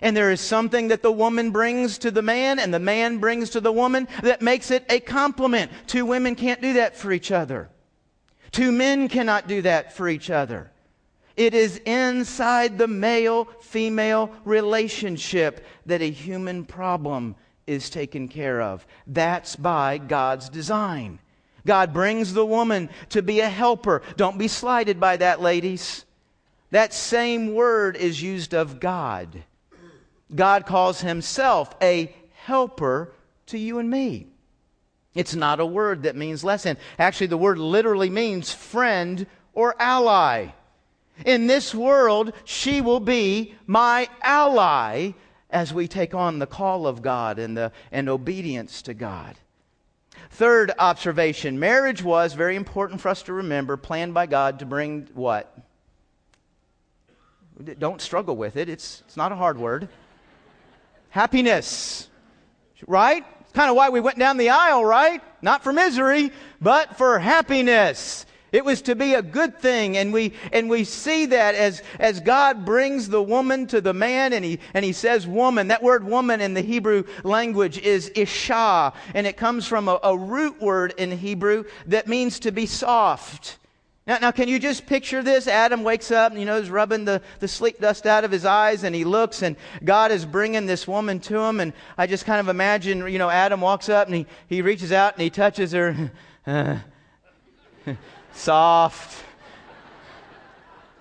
And 0.01 0.17
there 0.17 0.31
is 0.31 0.41
something 0.41 0.87
that 0.89 1.03
the 1.03 1.11
woman 1.11 1.51
brings 1.51 1.97
to 1.99 2.11
the 2.11 2.21
man 2.21 2.59
and 2.59 2.73
the 2.73 2.79
man 2.79 3.19
brings 3.19 3.51
to 3.51 3.61
the 3.61 3.71
woman 3.71 4.07
that 4.21 4.41
makes 4.41 4.71
it 4.71 4.85
a 4.89 4.99
complement. 4.99 5.71
Two 5.87 6.05
women 6.05 6.35
can't 6.35 6.61
do 6.61 6.73
that 6.73 6.97
for 6.97 7.11
each 7.11 7.31
other. 7.31 7.69
Two 8.51 8.71
men 8.71 9.07
cannot 9.07 9.47
do 9.47 9.61
that 9.63 9.93
for 9.93 10.07
each 10.07 10.29
other. 10.29 10.71
It 11.35 11.53
is 11.53 11.77
inside 11.77 12.77
the 12.77 12.87
male 12.87 13.45
female 13.61 14.31
relationship 14.45 15.65
that 15.85 16.01
a 16.01 16.09
human 16.09 16.65
problem 16.65 17.35
is 17.65 17.89
taken 17.89 18.27
care 18.27 18.61
of. 18.61 18.85
That's 19.07 19.55
by 19.55 19.97
God's 19.97 20.49
design. 20.49 21.19
God 21.65 21.93
brings 21.93 22.33
the 22.33 22.45
woman 22.45 22.89
to 23.09 23.21
be 23.21 23.39
a 23.39 23.49
helper. 23.49 24.01
Don't 24.17 24.37
be 24.37 24.47
slighted 24.47 24.99
by 24.99 25.17
that, 25.17 25.41
ladies. 25.41 26.05
That 26.71 26.93
same 26.93 27.53
word 27.53 27.95
is 27.95 28.21
used 28.21 28.53
of 28.53 28.79
God. 28.79 29.43
God 30.35 30.65
calls 30.65 31.01
himself 31.01 31.75
a 31.81 32.13
helper 32.33 33.13
to 33.47 33.57
you 33.57 33.79
and 33.79 33.89
me. 33.89 34.27
It's 35.15 35.35
not 35.35 35.59
a 35.59 35.65
word 35.65 36.03
that 36.03 36.15
means 36.15 36.43
less 36.43 36.63
than. 36.63 36.77
Actually, 36.97 37.27
the 37.27 37.37
word 37.37 37.59
literally 37.59 38.09
means 38.09 38.51
friend 38.51 39.27
or 39.53 39.75
ally. 39.79 40.47
In 41.25 41.45
this 41.47 41.75
world, 41.75 42.33
she 42.43 42.81
will 42.81 42.99
be 42.99 43.53
my 43.67 44.09
ally 44.23 45.11
as 45.51 45.71
we 45.71 45.87
take 45.87 46.15
on 46.15 46.39
the 46.39 46.47
call 46.47 46.87
of 46.87 47.03
God 47.03 47.37
and, 47.37 47.55
the, 47.55 47.71
and 47.91 48.09
obedience 48.09 48.81
to 48.83 48.95
God. 48.95 49.35
Third 50.31 50.71
observation 50.79 51.59
marriage 51.59 52.01
was, 52.01 52.33
very 52.33 52.55
important 52.55 52.99
for 52.99 53.09
us 53.09 53.21
to 53.23 53.33
remember, 53.33 53.77
planned 53.77 54.15
by 54.15 54.25
God 54.25 54.59
to 54.59 54.65
bring 54.65 55.07
what? 55.13 55.55
Don't 57.77 58.01
struggle 58.01 58.35
with 58.35 58.57
it, 58.57 58.67
it's, 58.67 59.03
it's 59.05 59.15
not 59.15 59.31
a 59.31 59.35
hard 59.35 59.59
word. 59.59 59.89
Happiness. 61.13 62.09
Right? 62.87 63.23
It's 63.41 63.51
Kind 63.51 63.69
of 63.69 63.75
why 63.75 63.89
we 63.89 63.99
went 63.99 64.17
down 64.17 64.37
the 64.37 64.49
aisle, 64.49 64.83
right? 64.83 65.21
Not 65.43 65.63
for 65.63 65.71
misery, 65.71 66.31
but 66.59 66.97
for 66.97 67.19
happiness. 67.19 68.25
It 68.51 68.65
was 68.65 68.81
to 68.83 68.95
be 68.95 69.13
a 69.13 69.21
good 69.21 69.59
thing. 69.59 69.95
And 69.95 70.11
we, 70.11 70.33
and 70.51 70.71
we 70.71 70.83
see 70.83 71.27
that 71.27 71.53
as, 71.53 71.83
as 71.99 72.19
God 72.19 72.65
brings 72.65 73.09
the 73.09 73.21
woman 73.21 73.67
to 73.67 73.79
the 73.79 73.93
man 73.93 74.33
and 74.33 74.43
he, 74.43 74.57
and 74.73 74.83
he 74.83 74.91
says 74.91 75.27
woman. 75.27 75.67
That 75.67 75.83
word 75.83 76.03
woman 76.03 76.41
in 76.41 76.55
the 76.55 76.61
Hebrew 76.61 77.03
language 77.23 77.77
is 77.77 78.11
isha. 78.15 78.91
And 79.13 79.27
it 79.27 79.37
comes 79.37 79.67
from 79.67 79.87
a, 79.87 79.99
a 80.01 80.17
root 80.17 80.59
word 80.59 80.95
in 80.97 81.11
Hebrew 81.11 81.65
that 81.85 82.07
means 82.07 82.39
to 82.39 82.51
be 82.51 82.65
soft. 82.65 83.59
Now, 84.05 84.17
now, 84.17 84.31
can 84.31 84.49
you 84.49 84.59
just 84.59 84.85
picture 84.85 85.23
this? 85.23 85.47
Adam 85.47 85.83
wakes 85.83 86.11
up 86.11 86.31
and, 86.31 86.39
you 86.39 86.45
know, 86.45 86.57
is 86.57 86.69
rubbing 86.69 87.05
the, 87.05 87.21
the 87.39 87.47
sleep 87.47 87.79
dust 87.79 88.05
out 88.05 88.25
of 88.25 88.31
his 88.31 88.43
eyes 88.43 88.83
and 88.83 88.93
he 88.93 89.05
looks 89.05 89.41
and 89.41 89.55
God 89.83 90.11
is 90.11 90.25
bringing 90.25 90.65
this 90.65 90.85
woman 90.85 91.21
to 91.21 91.39
him. 91.39 91.61
And 91.61 91.71
I 91.97 92.05
just 92.05 92.25
kind 92.25 92.41
of 92.41 92.49
imagine, 92.49 93.07
you 93.07 93.17
know, 93.17 93.29
Adam 93.29 93.61
walks 93.61 93.87
up 93.87 94.07
and 94.07 94.15
he, 94.15 94.25
he 94.47 94.61
reaches 94.61 94.91
out 94.91 95.13
and 95.13 95.21
he 95.21 95.29
touches 95.29 95.71
her. 95.71 96.11
Soft, 98.33 99.23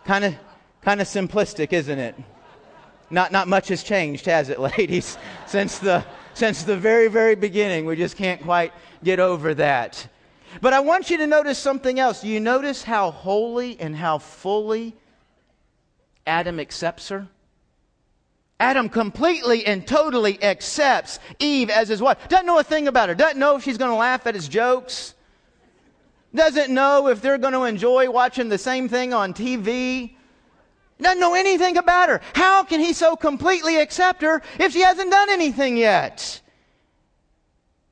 kind 0.05 0.25
of 0.25 0.35
kind 0.83 1.01
of 1.01 1.07
simplistic, 1.07 1.73
isn't 1.73 1.99
it? 1.99 2.15
Not 3.11 3.33
not 3.33 3.49
much 3.49 3.69
has 3.69 3.83
changed, 3.83 4.27
has 4.27 4.51
it, 4.51 4.61
ladies, 4.77 5.17
since 5.47 5.79
the 5.79 6.05
since 6.35 6.62
the 6.62 6.77
very 6.77 7.09
very 7.09 7.35
beginning. 7.35 7.87
We 7.87 7.97
just 7.97 8.17
can't 8.17 8.43
quite 8.43 8.73
get 9.03 9.19
over 9.19 9.55
that. 9.55 10.07
But 10.61 10.73
I 10.73 10.81
want 10.81 11.11
you 11.11 11.17
to 11.19 11.27
notice 11.27 11.59
something 11.59 11.99
else. 11.99 12.21
Do 12.21 12.29
you 12.29 12.41
notice 12.41 12.83
how 12.83 13.11
wholly 13.11 13.79
and 13.81 13.97
how 13.97 14.19
fully 14.19 14.95
Adam 16.27 16.61
accepts 16.61 17.09
her? 17.09 17.27
Adam 18.61 18.88
completely 18.88 19.67
and 19.67 19.87
totally 19.87 20.43
accepts 20.43 21.19
Eve 21.38 21.69
as 21.71 21.88
his 21.88 22.01
wife. 22.01 22.29
Doesn't 22.29 22.47
know 22.47 22.59
a 22.59 22.65
thing 22.65 22.87
about 22.87 23.09
her. 23.09 23.15
Doesn't 23.15 23.38
know 23.38 23.57
if 23.57 23.65
she's 23.65 23.79
going 23.79 23.91
to 23.91 23.97
laugh 23.97 24.27
at 24.27 24.35
his 24.35 24.49
jokes 24.49 25.15
doesn't 26.35 26.73
know 26.73 27.09
if 27.09 27.21
they're 27.21 27.38
going 27.38 27.53
to 27.53 27.65
enjoy 27.65 28.11
watching 28.11 28.49
the 28.49 28.59
same 28.59 28.88
thing 28.88 29.12
on 29.12 29.35
TV, 29.35 30.15
doesn't 31.01 31.21
know 31.21 31.35
anything 31.35 31.77
about 31.77 32.09
her. 32.09 32.21
How 32.35 32.65
can 32.65 32.81
he 32.81 32.93
so 32.93 33.17
completely 33.17 33.77
accept 33.81 34.23
her 34.23 34.43
if 34.59 34.73
she 34.73 34.81
hasn't 34.81 35.11
done 35.11 35.31
anything 35.31 35.77
yet? 35.77 36.41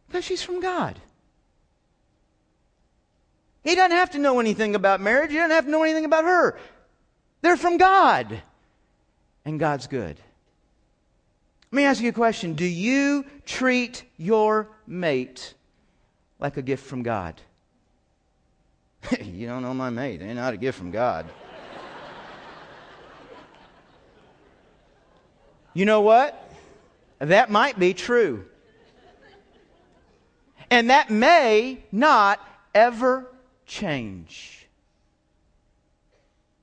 Because 0.06 0.24
she's 0.24 0.42
from 0.42 0.60
God. 0.60 1.00
He 3.62 3.74
doesn't 3.74 3.96
have 3.96 4.10
to 4.10 4.18
know 4.18 4.40
anything 4.40 4.74
about 4.74 5.00
marriage. 5.00 5.30
He 5.30 5.36
doesn't 5.36 5.50
have 5.50 5.64
to 5.64 5.70
know 5.70 5.82
anything 5.82 6.04
about 6.04 6.24
her. 6.24 6.58
They're 7.42 7.56
from 7.56 7.76
God. 7.76 8.42
And 9.44 9.60
God's 9.60 9.86
good. 9.86 10.18
Let 11.70 11.76
me 11.76 11.84
ask 11.84 12.02
you 12.02 12.08
a 12.08 12.12
question. 12.12 12.54
Do 12.54 12.64
you 12.64 13.24
treat 13.44 14.04
your 14.16 14.68
mate 14.86 15.54
like 16.38 16.56
a 16.56 16.62
gift 16.62 16.84
from 16.84 17.02
God? 17.02 17.40
you 19.22 19.46
don't 19.46 19.62
know 19.62 19.74
my 19.74 19.90
mate. 19.90 20.18
They're 20.18 20.34
not 20.34 20.54
a 20.54 20.56
gift 20.56 20.78
from 20.78 20.90
God. 20.90 21.26
you 25.74 25.84
know 25.84 26.00
what? 26.00 26.50
That 27.18 27.50
might 27.50 27.78
be 27.78 27.94
true. 27.94 28.44
And 30.70 30.90
that 30.90 31.10
may 31.10 31.82
not 31.92 32.40
ever 32.74 33.26
change. 33.70 34.66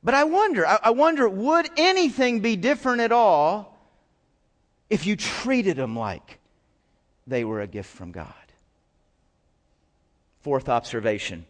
But 0.03 0.13
I 0.13 0.25
wonder, 0.25 0.65
I, 0.67 0.91
wonder, 0.91 1.27
would 1.27 1.69
anything 1.75 2.41
be 2.41 2.55
different 2.55 3.01
at 3.01 3.11
all 3.11 3.77
if 4.89 5.07
you 5.07 5.15
treated 5.15 5.77
them 5.77 5.97
like 5.97 6.39
they 7.25 7.43
were 7.43 7.61
a 7.61 7.67
gift 7.67 7.89
from 7.89 8.11
God? 8.11 8.33
Fourth 10.41 10.69
observation 10.69 11.45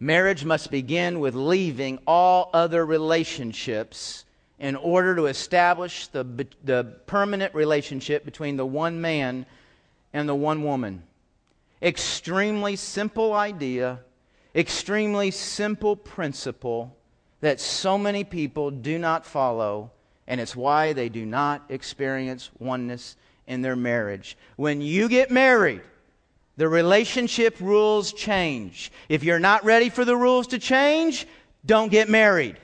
Marriage 0.00 0.44
must 0.44 0.70
begin 0.70 1.20
with 1.20 1.34
leaving 1.34 1.98
all 2.06 2.50
other 2.52 2.84
relationships 2.84 4.24
in 4.58 4.76
order 4.76 5.14
to 5.16 5.26
establish 5.26 6.08
the, 6.08 6.24
the 6.64 6.84
permanent 7.06 7.54
relationship 7.54 8.24
between 8.24 8.56
the 8.56 8.66
one 8.66 9.00
man 9.00 9.46
and 10.12 10.28
the 10.28 10.34
one 10.34 10.62
woman. 10.62 11.02
Extremely 11.80 12.76
simple 12.76 13.32
idea, 13.32 14.00
extremely 14.54 15.30
simple 15.30 15.96
principle 15.96 16.96
that 17.40 17.60
so 17.60 17.98
many 17.98 18.24
people 18.24 18.70
do 18.70 18.98
not 18.98 19.26
follow, 19.26 19.90
and 20.26 20.40
it's 20.40 20.56
why 20.56 20.92
they 20.92 21.08
do 21.08 21.26
not 21.26 21.62
experience 21.68 22.50
oneness 22.58 23.16
in 23.46 23.62
their 23.62 23.76
marriage. 23.76 24.36
When 24.56 24.80
you 24.80 25.08
get 25.08 25.30
married, 25.30 25.82
the 26.56 26.68
relationship 26.68 27.60
rules 27.60 28.12
change. 28.12 28.92
If 29.08 29.24
you're 29.24 29.40
not 29.40 29.64
ready 29.64 29.90
for 29.90 30.04
the 30.04 30.16
rules 30.16 30.48
to 30.48 30.58
change, 30.58 31.26
don't 31.66 31.90
get 31.90 32.08
married. 32.08 32.56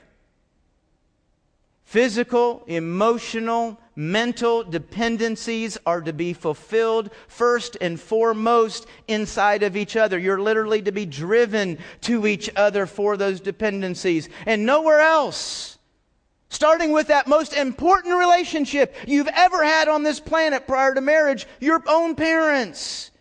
Physical, 1.83 2.63
emotional, 2.67 3.77
mental 3.95 4.63
dependencies 4.63 5.77
are 5.85 6.01
to 6.01 6.13
be 6.13 6.33
fulfilled 6.33 7.09
first 7.27 7.77
and 7.81 7.99
foremost 7.99 8.87
inside 9.07 9.63
of 9.63 9.75
each 9.75 9.95
other. 9.95 10.17
You're 10.17 10.41
literally 10.41 10.81
to 10.83 10.91
be 10.91 11.05
driven 11.05 11.77
to 12.01 12.27
each 12.27 12.49
other 12.55 12.85
for 12.85 13.17
those 13.17 13.41
dependencies 13.41 14.29
and 14.45 14.65
nowhere 14.65 14.99
else. 14.99 15.77
Starting 16.49 16.91
with 16.91 17.07
that 17.07 17.27
most 17.27 17.53
important 17.53 18.15
relationship 18.15 18.93
you've 19.07 19.29
ever 19.29 19.63
had 19.63 19.87
on 19.87 20.03
this 20.03 20.19
planet 20.19 20.67
prior 20.67 20.93
to 20.93 21.01
marriage, 21.01 21.47
your 21.61 21.81
own 21.87 22.13
parents. 22.15 23.11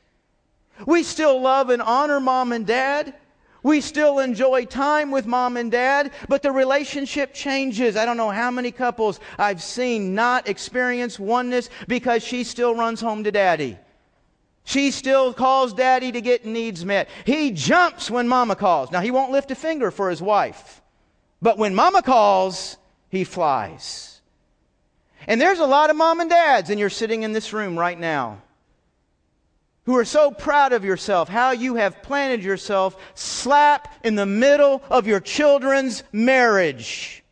We 0.87 1.03
still 1.03 1.41
love 1.41 1.71
and 1.71 1.81
honor 1.81 2.21
mom 2.21 2.53
and 2.53 2.67
dad. 2.67 3.15
We 3.63 3.81
still 3.81 4.19
enjoy 4.21 4.65
time 4.65 5.11
with 5.11 5.27
mom 5.27 5.57
and 5.57 5.71
dad, 5.71 6.13
but 6.29 6.43
the 6.43 6.53
relationship 6.53 7.35
changes. 7.35 7.97
I 7.97 8.07
don't 8.07 8.17
know 8.17 8.31
how 8.31 8.51
many 8.51 8.71
couples 8.71 9.21
I've 9.39 9.63
seen 9.63 10.15
not 10.15 10.49
experience 10.49 11.19
oneness 11.19 11.69
because 11.87 12.23
she 12.23 12.45
still 12.45 12.75
runs 12.75 13.01
home 13.01 13.25
to 13.25 13.31
daddy. 13.31 13.79
She 14.65 14.91
still 14.91 15.35
calls 15.35 15.75
daddy 15.75 16.13
to 16.13 16.21
get 16.21 16.47
needs 16.47 16.85
met. 16.85 17.09
He 17.25 17.51
jumps 17.51 18.11
when 18.11 18.29
mama 18.29 18.57
calls. 18.57 18.91
Now, 18.91 19.01
he 19.01 19.11
won't 19.11 19.33
lift 19.33 19.51
a 19.51 19.55
finger 19.55 19.91
for 19.91 20.11
his 20.11 20.23
wife, 20.23 20.81
but 21.43 21.59
when 21.59 21.75
mama 21.75 22.03
calls, 22.03 22.77
he 23.09 23.25
flies. 23.25 24.21
And 25.27 25.41
there's 25.41 25.59
a 25.59 25.67
lot 25.67 25.91
of 25.91 25.97
mom 25.97 26.21
and 26.21 26.31
dads, 26.31 26.71
and 26.71 26.81
you're 26.81 26.89
sitting 26.89 27.25
in 27.25 27.33
this 27.33 27.53
room 27.53 27.79
right 27.79 27.99
now 27.99 28.43
who 29.91 29.97
are 29.97 30.05
so 30.05 30.31
proud 30.31 30.73
of 30.73 30.85
yourself, 30.85 31.29
how 31.29 31.51
you 31.51 31.75
have 31.75 32.01
planted 32.01 32.45
yourself 32.45 32.97
slap 33.17 33.93
in 34.05 34.15
the 34.15 34.25
middle 34.25 34.81
of 34.89 35.09
your 35.09 35.19
children's 35.19 36.05
marriage. 36.13 37.25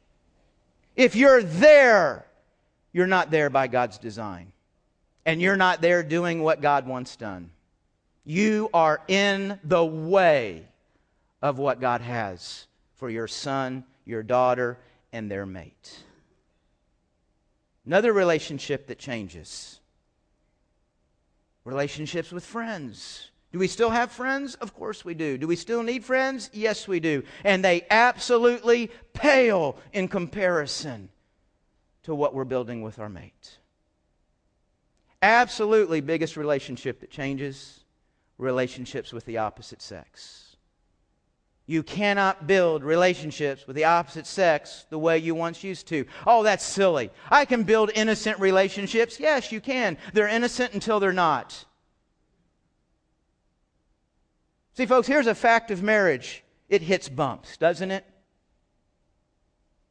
If 0.97 1.15
you're 1.15 1.41
there, 1.41 2.27
you're 2.93 3.07
not 3.07 3.31
there 3.31 3.49
by 3.49 3.69
God's 3.69 3.97
design. 3.99 4.51
And 5.25 5.41
you're 5.41 5.57
not 5.57 5.81
there 5.81 6.03
doing 6.03 6.43
what 6.43 6.61
God 6.61 6.85
wants 6.85 7.15
done. 7.15 7.51
You 8.25 8.71
are 8.75 9.03
in 9.07 9.61
the 9.63 9.85
way 9.85 10.65
of 11.41 11.59
what 11.59 11.81
God 11.81 12.01
has 12.01 12.67
for 12.97 13.09
your 13.09 13.29
son, 13.29 13.85
your 14.05 14.25
daughter, 14.25 14.79
and 15.13 15.31
their 15.31 15.47
mate. 15.47 15.97
Another 17.87 18.13
relationship 18.13 18.89
that 18.89 18.99
changes 18.99 19.78
relationships 21.65 22.33
with 22.33 22.45
friends. 22.45 23.31
Do 23.53 23.59
we 23.59 23.69
still 23.69 23.91
have 23.91 24.13
friends? 24.13 24.55
Of 24.57 24.75
course 24.75 25.05
we 25.05 25.15
do. 25.15 25.39
Do 25.39 25.47
we 25.47 25.57
still 25.57 25.83
need 25.83 26.05
friends? 26.05 26.51
Yes, 26.53 26.87
we 26.87 27.01
do. 27.01 27.23
And 27.45 27.65
they 27.65 27.87
absolutely 27.91 28.91
pale 29.15 29.77
in 29.93 30.09
comparison 30.09 31.09
to 32.03 32.15
what 32.15 32.35
we're 32.35 32.45
building 32.45 32.83
with 32.83 32.99
our 32.99 33.09
mate. 33.09 33.59
Absolutely 35.23 36.01
biggest 36.01 36.37
relationship 36.37 37.01
that 37.01 37.11
changes 37.11 37.85
relationships 38.37 39.13
with 39.13 39.25
the 39.25 39.39
opposite 39.39 39.83
sex. 39.83 40.48
You 41.71 41.83
cannot 41.83 42.47
build 42.47 42.83
relationships 42.83 43.67
with 43.67 43.77
the 43.77 43.85
opposite 43.85 44.27
sex 44.27 44.87
the 44.89 44.99
way 44.99 45.19
you 45.19 45.35
once 45.35 45.63
used 45.63 45.87
to. 45.89 46.07
Oh, 46.27 46.43
that's 46.43 46.65
silly. 46.65 47.11
I 47.31 47.45
can 47.45 47.63
build 47.63 47.91
innocent 47.95 48.41
relationships. 48.41 49.21
Yes, 49.21 49.53
you 49.53 49.61
can. 49.61 49.99
They're 50.15 50.29
innocent 50.29 50.73
until 50.73 50.99
they're 50.99 51.13
not. 51.13 51.67
See, 54.73 54.87
folks, 54.87 55.07
here's 55.07 55.27
a 55.27 55.35
fact 55.35 55.71
of 55.71 55.83
marriage 55.83 56.43
it 56.71 56.81
hits 56.81 57.11
bumps, 57.11 57.59
doesn't 57.59 57.91
it? 57.91 58.07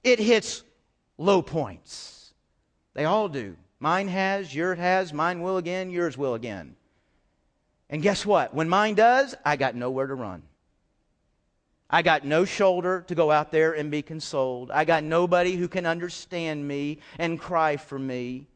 It 0.03 0.17
hits 0.17 0.63
low 1.19 1.43
points. 1.43 2.33
They 2.95 3.05
all 3.05 3.29
do. 3.29 3.55
Mine 3.79 4.07
has, 4.07 4.53
yours 4.53 4.79
has, 4.79 5.13
mine 5.13 5.41
will 5.43 5.57
again, 5.57 5.91
yours 5.91 6.17
will 6.17 6.33
again. 6.33 6.75
And 7.87 8.01
guess 8.01 8.25
what? 8.25 8.55
When 8.55 8.67
mine 8.67 8.95
does, 8.95 9.35
I 9.45 9.57
got 9.57 9.75
nowhere 9.75 10.07
to 10.07 10.15
run. 10.15 10.41
I 11.89 12.01
got 12.01 12.25
no 12.25 12.43
shoulder 12.43 13.05
to 13.07 13.15
go 13.15 13.31
out 13.31 13.51
there 13.51 13.73
and 13.73 13.89
be 13.89 14.01
consoled. 14.01 14.71
I 14.71 14.83
got 14.83 15.03
nobody 15.03 15.55
who 15.55 15.67
can 15.67 15.85
understand 15.85 16.67
me 16.67 16.99
and 17.17 17.39
cry 17.39 17.77
for 17.77 17.97
me, 17.97 18.47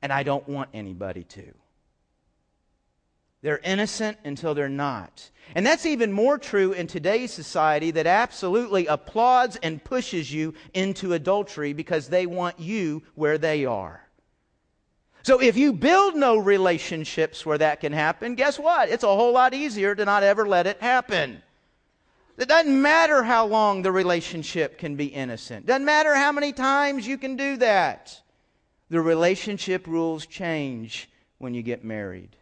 and 0.00 0.12
I 0.12 0.22
don't 0.22 0.48
want 0.48 0.70
anybody 0.72 1.24
to. 1.24 1.52
They're 3.42 3.60
innocent 3.64 4.18
until 4.24 4.54
they're 4.54 4.68
not. 4.68 5.28
And 5.56 5.66
that's 5.66 5.84
even 5.84 6.12
more 6.12 6.38
true 6.38 6.72
in 6.72 6.86
today's 6.86 7.32
society 7.32 7.90
that 7.90 8.06
absolutely 8.06 8.86
applauds 8.86 9.56
and 9.56 9.82
pushes 9.82 10.32
you 10.32 10.54
into 10.72 11.12
adultery 11.12 11.72
because 11.72 12.08
they 12.08 12.26
want 12.26 12.60
you 12.60 13.02
where 13.16 13.38
they 13.38 13.64
are. 13.64 14.06
So 15.24 15.40
if 15.40 15.56
you 15.56 15.72
build 15.72 16.14
no 16.14 16.36
relationships 16.36 17.44
where 17.44 17.58
that 17.58 17.80
can 17.80 17.92
happen, 17.92 18.36
guess 18.36 18.58
what? 18.58 18.88
It's 18.88 19.04
a 19.04 19.08
whole 19.08 19.32
lot 19.32 19.54
easier 19.54 19.94
to 19.96 20.04
not 20.04 20.22
ever 20.22 20.46
let 20.46 20.68
it 20.68 20.80
happen. 20.80 21.42
It 22.42 22.48
doesn't 22.48 22.82
matter 22.82 23.22
how 23.22 23.46
long 23.46 23.82
the 23.82 23.92
relationship 23.92 24.76
can 24.76 24.96
be 24.96 25.06
innocent. 25.06 25.64
Doesn't 25.64 25.84
matter 25.84 26.12
how 26.16 26.32
many 26.32 26.52
times 26.52 27.06
you 27.06 27.16
can 27.16 27.36
do 27.36 27.56
that. 27.58 28.20
The 28.90 29.00
relationship 29.00 29.86
rules 29.86 30.26
change 30.26 31.08
when 31.38 31.54
you 31.54 31.62
get 31.62 31.84
married. 31.84 32.36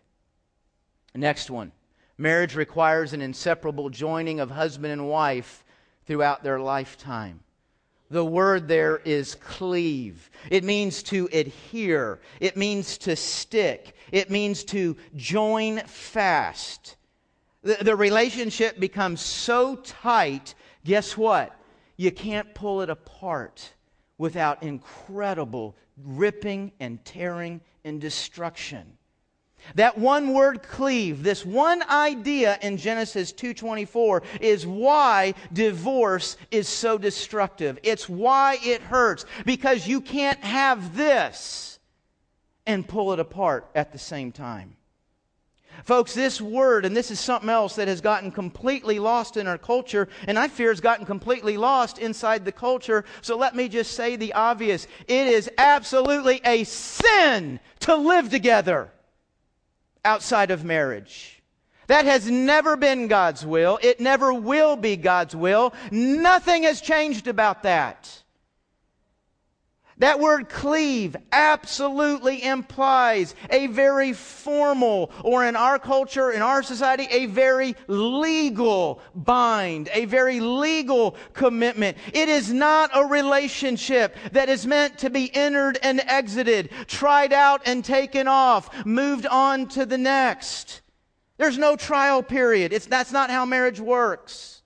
Next 1.15 1.51
one. 1.51 1.73
Marriage 2.17 2.57
requires 2.57 3.13
an 3.13 3.21
inseparable 3.21 3.91
joining 3.91 4.41
of 4.41 4.51
husband 4.51 4.91
and 4.91 5.07
wife 5.07 5.67
throughout 6.07 6.43
their 6.43 6.59
lifetime. 6.59 7.41
The 8.11 8.25
word 8.25 8.69
there 8.69 9.03
is 9.05 9.35
cleave. 9.35 10.31
It 10.51 10.65
means 10.65 11.03
to 11.05 11.29
adhere. 11.31 12.21
It 12.41 12.57
means 12.57 12.97
to 12.99 13.17
stick. 13.17 13.95
It 14.13 14.31
means 14.31 14.65
to 14.65 14.97
join 15.15 15.81
fast. 15.81 16.97
The, 17.63 17.79
the 17.83 17.97
relationship 17.97 18.81
becomes 18.81 19.21
so 19.21 19.77
tight, 19.77 20.55
guess 20.85 21.17
what? 21.17 21.55
You 21.97 22.11
can't 22.11 22.55
pull 22.55 22.81
it 22.81 22.91
apart 22.91 23.75
without 24.17 24.63
incredible 24.63 25.77
ripping 26.03 26.73
and 26.81 27.05
tearing 27.05 27.61
and 27.85 28.01
destruction. 28.01 28.97
That 29.75 29.99
one 29.99 30.33
word 30.33 30.63
cleave, 30.63 31.23
this 31.23 31.45
one 31.45 31.83
idea 31.83 32.59
in 32.63 32.79
Genesis 32.79 33.33
2:24 33.33 34.23
is 34.41 34.67
why 34.67 35.35
divorce 35.53 36.39
is 36.51 36.69
so 36.69 36.97
destructive. 36.97 37.79
It's 37.83 38.09
why 38.09 38.59
it 38.63 38.81
hurts 38.81 39.27
because 39.45 39.87
you 39.87 40.01
can't 40.01 40.43
have 40.43 40.97
this 40.97 41.79
and 42.67 42.89
pull 42.89 43.13
it 43.13 43.21
apart 43.21 43.71
at 43.75 43.93
the 43.93 43.99
same 43.99 44.33
time. 44.33 44.77
Folks, 45.85 46.15
this 46.15 46.41
word, 46.41 46.85
and 46.85 46.97
this 46.97 47.11
is 47.11 47.21
something 47.21 47.51
else 47.51 47.77
that 47.77 47.89
has 47.89 48.01
gotten 48.01 48.31
completely 48.31 48.99
lost 48.99 49.37
in 49.37 49.47
our 49.47 49.59
culture, 49.59 50.09
and 50.27 50.39
I 50.39 50.49
fear 50.49 50.71
has 50.71 50.81
gotten 50.81 51.07
completely 51.07 51.57
lost 51.57 51.99
inside 51.99 52.45
the 52.45 52.53
culture. 52.53 53.05
So 53.23 53.37
let 53.37 53.55
me 53.55 53.69
just 53.69 53.93
say 53.93 54.17
the 54.17 54.33
obvious. 54.33 54.87
It 55.09 55.27
is 55.27 55.51
absolutely 55.59 56.41
a 56.45 56.65
sin 56.65 57.61
to 57.81 57.95
live 57.97 58.31
together 58.31 58.91
outside 60.05 60.51
of 60.51 60.65
marriage. 60.65 61.43
That 61.87 62.05
has 62.05 62.31
never 62.31 62.77
been 62.77 63.09
God's 63.09 63.45
will. 63.45 63.79
It 63.83 63.99
never 63.99 64.33
will 64.33 64.77
be 64.77 64.97
God's 64.97 65.35
will. 65.35 65.75
Nothing 65.91 66.63
has 66.63 66.81
changed 66.81 67.27
about 67.27 67.65
that. 67.65 68.23
That 70.01 70.19
word 70.19 70.49
cleave 70.49 71.15
absolutely 71.31 72.43
implies 72.43 73.35
a 73.51 73.67
very 73.67 74.15
formal, 74.15 75.11
or 75.23 75.45
in 75.45 75.57
our 75.57 75.79
culture, 75.79 76.31
in 76.31 76.41
our 76.41 76.63
society, 76.63 77.07
a 77.11 77.27
very 77.27 77.77
legal 77.87 79.03
bind, 79.15 79.91
a 79.93 80.07
very 80.07 80.41
legal 80.41 81.17
commitment. 81.35 81.99
It 82.15 82.31
is 82.31 82.51
not 82.51 82.91
a 82.95 83.05
relationship 83.05 84.17
that 84.33 84.49
is 84.49 84.67
meant 84.67 84.97
to 85.01 85.11
be 85.11 85.35
entered 85.37 85.79
and 85.83 86.01
exited, 86.07 86.71
tried 86.87 87.35
out 87.35 87.61
and 87.67 87.85
taken 87.85 88.27
off, 88.27 88.87
moved 88.87 89.27
on 89.27 89.69
to 89.69 89.85
the 89.85 89.99
next. 89.99 90.81
There's 91.37 91.59
no 91.59 91.77
trial 91.77 92.23
period. 92.23 92.73
It's, 92.73 92.87
that's 92.87 93.13
not 93.13 93.29
how 93.29 93.45
marriage 93.45 93.81
works. 93.81 94.60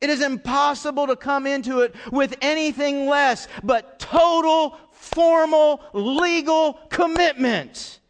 It 0.00 0.08
is 0.08 0.22
impossible 0.22 1.06
to 1.08 1.16
come 1.16 1.46
into 1.46 1.80
it 1.80 1.94
with 2.10 2.36
anything 2.40 3.06
less 3.06 3.48
but 3.62 3.98
total, 3.98 4.78
formal, 4.90 5.82
legal 5.92 6.74
commitment. 6.88 8.00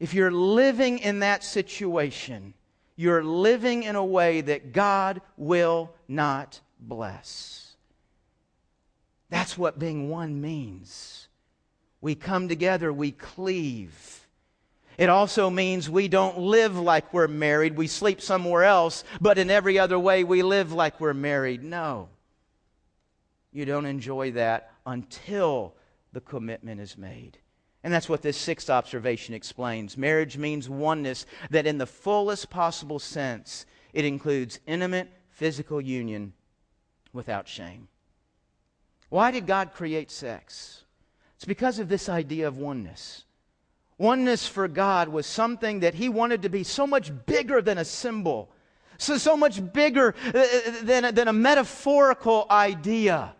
If 0.00 0.14
you're 0.14 0.30
living 0.30 0.98
in 0.98 1.20
that 1.20 1.44
situation, 1.44 2.54
you're 2.96 3.24
living 3.24 3.82
in 3.82 3.96
a 3.96 4.04
way 4.04 4.40
that 4.40 4.72
God 4.72 5.20
will 5.36 5.92
not 6.08 6.60
bless. 6.80 7.76
That's 9.30 9.58
what 9.58 9.78
being 9.78 10.08
one 10.08 10.40
means. 10.40 11.28
We 12.00 12.14
come 12.14 12.48
together, 12.48 12.92
we 12.92 13.12
cleave. 13.12 14.23
It 14.96 15.08
also 15.08 15.50
means 15.50 15.90
we 15.90 16.08
don't 16.08 16.38
live 16.38 16.78
like 16.78 17.12
we're 17.12 17.28
married. 17.28 17.76
We 17.76 17.86
sleep 17.86 18.20
somewhere 18.20 18.64
else, 18.64 19.04
but 19.20 19.38
in 19.38 19.50
every 19.50 19.78
other 19.78 19.98
way 19.98 20.24
we 20.24 20.42
live 20.42 20.72
like 20.72 21.00
we're 21.00 21.14
married. 21.14 21.62
No. 21.62 22.08
You 23.52 23.64
don't 23.64 23.86
enjoy 23.86 24.32
that 24.32 24.72
until 24.86 25.74
the 26.12 26.20
commitment 26.20 26.80
is 26.80 26.96
made. 26.96 27.38
And 27.82 27.92
that's 27.92 28.08
what 28.08 28.22
this 28.22 28.36
sixth 28.36 28.70
observation 28.70 29.34
explains. 29.34 29.98
Marriage 29.98 30.38
means 30.38 30.70
oneness 30.70 31.26
that, 31.50 31.66
in 31.66 31.76
the 31.76 31.86
fullest 31.86 32.48
possible 32.48 32.98
sense, 32.98 33.66
it 33.92 34.04
includes 34.04 34.58
intimate 34.66 35.10
physical 35.28 35.80
union 35.80 36.32
without 37.12 37.46
shame. 37.46 37.88
Why 39.10 39.30
did 39.30 39.46
God 39.46 39.72
create 39.74 40.10
sex? 40.10 40.84
It's 41.36 41.44
because 41.44 41.78
of 41.78 41.88
this 41.88 42.08
idea 42.08 42.48
of 42.48 42.56
oneness. 42.56 43.23
Oneness 43.98 44.46
for 44.46 44.66
God 44.66 45.08
was 45.08 45.26
something 45.26 45.80
that 45.80 45.94
He 45.94 46.08
wanted 46.08 46.42
to 46.42 46.48
be 46.48 46.64
so 46.64 46.86
much 46.86 47.12
bigger 47.26 47.62
than 47.62 47.78
a 47.78 47.84
symbol, 47.84 48.50
so, 48.98 49.18
so 49.18 49.36
much 49.36 49.72
bigger 49.72 50.14
uh, 50.34 50.38
uh, 50.38 50.44
than, 50.82 51.14
than 51.14 51.28
a 51.28 51.32
metaphorical 51.32 52.46
idea. 52.50 53.34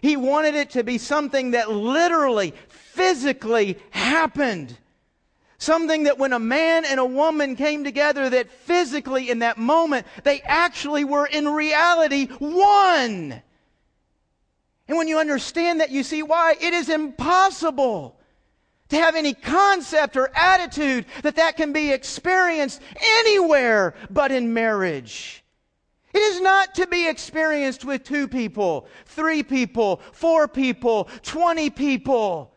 He 0.00 0.16
wanted 0.16 0.54
it 0.54 0.70
to 0.70 0.84
be 0.84 0.98
something 0.98 1.52
that 1.52 1.70
literally, 1.70 2.54
physically 2.68 3.78
happened. 3.90 4.76
Something 5.58 6.04
that 6.04 6.18
when 6.18 6.32
a 6.32 6.40
man 6.40 6.84
and 6.84 6.98
a 6.98 7.04
woman 7.04 7.54
came 7.54 7.84
together, 7.84 8.28
that 8.28 8.50
physically 8.50 9.30
in 9.30 9.38
that 9.40 9.58
moment, 9.58 10.06
they 10.24 10.40
actually 10.40 11.04
were 11.04 11.26
in 11.26 11.46
reality 11.48 12.26
one. 12.26 13.40
And 14.88 14.98
when 14.98 15.06
you 15.06 15.20
understand 15.20 15.80
that, 15.80 15.90
you 15.90 16.02
see 16.02 16.24
why 16.24 16.56
it 16.60 16.74
is 16.74 16.88
impossible 16.88 18.18
to 18.92 18.98
have 18.98 19.16
any 19.16 19.32
concept 19.32 20.18
or 20.18 20.30
attitude 20.34 21.06
that 21.22 21.36
that 21.36 21.56
can 21.56 21.72
be 21.72 21.90
experienced 21.90 22.82
anywhere 23.00 23.94
but 24.10 24.30
in 24.30 24.52
marriage. 24.52 25.42
It 26.12 26.18
is 26.18 26.42
not 26.42 26.74
to 26.74 26.86
be 26.86 27.08
experienced 27.08 27.86
with 27.86 28.04
two 28.04 28.28
people, 28.28 28.86
three 29.06 29.42
people, 29.42 30.02
four 30.12 30.46
people, 30.46 31.08
20 31.22 31.70
people. 31.70 32.54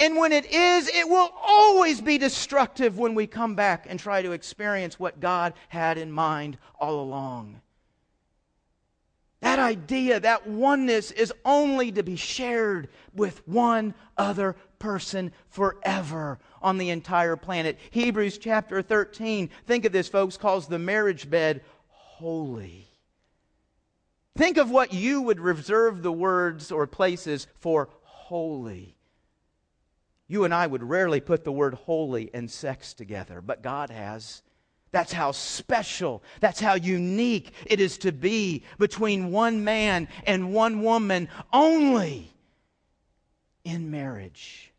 And 0.00 0.16
when 0.16 0.32
it 0.32 0.46
is, 0.46 0.88
it 0.92 1.08
will 1.08 1.30
always 1.40 2.00
be 2.00 2.18
destructive 2.18 2.98
when 2.98 3.14
we 3.14 3.28
come 3.28 3.54
back 3.54 3.86
and 3.88 4.00
try 4.00 4.22
to 4.22 4.32
experience 4.32 4.98
what 4.98 5.20
God 5.20 5.54
had 5.68 5.98
in 5.98 6.10
mind 6.10 6.58
all 6.80 7.00
along. 7.00 7.60
That 9.40 9.58
idea, 9.60 10.18
that 10.20 10.48
oneness, 10.48 11.12
is 11.12 11.32
only 11.44 11.92
to 11.92 12.02
be 12.02 12.16
shared 12.16 12.88
with 13.14 13.46
one 13.46 13.94
other 14.16 14.56
person 14.78 15.32
forever 15.48 16.38
on 16.60 16.78
the 16.78 16.90
entire 16.90 17.36
planet. 17.36 17.78
Hebrews 17.90 18.38
chapter 18.38 18.82
13, 18.82 19.48
think 19.66 19.84
of 19.84 19.92
this, 19.92 20.08
folks, 20.08 20.36
calls 20.36 20.66
the 20.66 20.78
marriage 20.78 21.30
bed 21.30 21.62
holy. 21.88 22.88
Think 24.36 24.56
of 24.56 24.70
what 24.70 24.92
you 24.92 25.22
would 25.22 25.40
reserve 25.40 26.02
the 26.02 26.12
words 26.12 26.70
or 26.72 26.86
places 26.86 27.46
for 27.58 27.88
holy. 28.02 28.96
You 30.26 30.44
and 30.44 30.52
I 30.52 30.66
would 30.66 30.82
rarely 30.82 31.20
put 31.20 31.44
the 31.44 31.52
word 31.52 31.74
holy 31.74 32.30
and 32.34 32.50
sex 32.50 32.92
together, 32.92 33.40
but 33.40 33.62
God 33.62 33.90
has. 33.90 34.42
That's 34.90 35.12
how 35.12 35.32
special, 35.32 36.22
that's 36.40 36.60
how 36.60 36.74
unique 36.74 37.52
it 37.66 37.80
is 37.80 37.98
to 37.98 38.12
be 38.12 38.64
between 38.78 39.30
one 39.30 39.62
man 39.62 40.08
and 40.24 40.52
one 40.52 40.82
woman 40.82 41.28
only 41.52 42.32
in 43.64 43.90
marriage. 43.90 44.72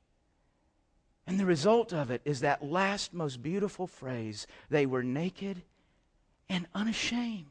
And 1.27 1.39
the 1.39 1.45
result 1.45 1.93
of 1.93 2.09
it 2.09 2.21
is 2.25 2.39
that 2.39 2.65
last 2.65 3.13
most 3.13 3.43
beautiful 3.43 3.85
phrase 3.85 4.47
they 4.69 4.87
were 4.87 5.03
naked 5.03 5.61
and 6.49 6.65
unashamed. 6.73 7.45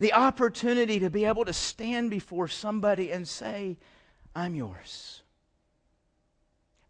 The 0.00 0.12
opportunity 0.12 0.98
to 0.98 1.08
be 1.08 1.24
able 1.24 1.44
to 1.44 1.52
stand 1.52 2.10
before 2.10 2.48
somebody 2.48 3.12
and 3.12 3.28
say, 3.28 3.78
I'm 4.34 4.56
yours. 4.56 5.22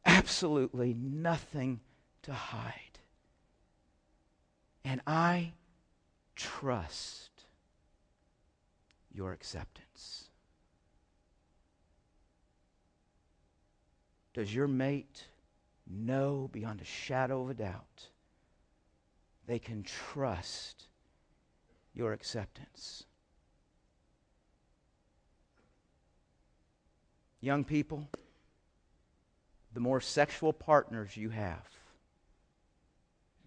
Absolutely 0.07 0.95
nothing 0.95 1.81
to 2.23 2.33
hide. 2.33 2.94
And 4.85 5.01
I 5.07 5.53
trust 6.37 7.31
your 9.13 9.33
acceptance. 9.33 10.25
Does 14.35 14.55
your 14.55 14.69
mate 14.69 15.25
know 15.87 16.49
beyond 16.53 16.81
a 16.81 16.85
shadow 16.85 17.43
of 17.43 17.51
a 17.51 17.55
doubt 17.55 18.09
they 19.47 19.59
can 19.59 19.83
trust 19.83 20.85
your 21.95 22.13
acceptance. 22.13 23.05
Young 27.41 27.65
people, 27.65 28.09
the 29.75 29.81
more 29.81 30.01
sexual 30.01 30.53
partners 30.53 31.17
you 31.17 31.29
have, 31.31 31.69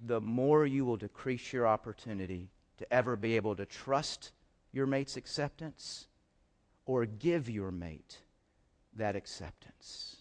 the 0.05 0.21
more 0.21 0.65
you 0.65 0.85
will 0.85 0.97
decrease 0.97 1.51
your 1.51 1.67
opportunity 1.67 2.49
to 2.77 2.93
ever 2.93 3.15
be 3.15 3.35
able 3.35 3.55
to 3.55 3.65
trust 3.65 4.31
your 4.71 4.85
mate's 4.85 5.17
acceptance 5.17 6.07
or 6.85 7.05
give 7.05 7.49
your 7.49 7.71
mate 7.71 8.17
that 8.95 9.15
acceptance. 9.15 10.17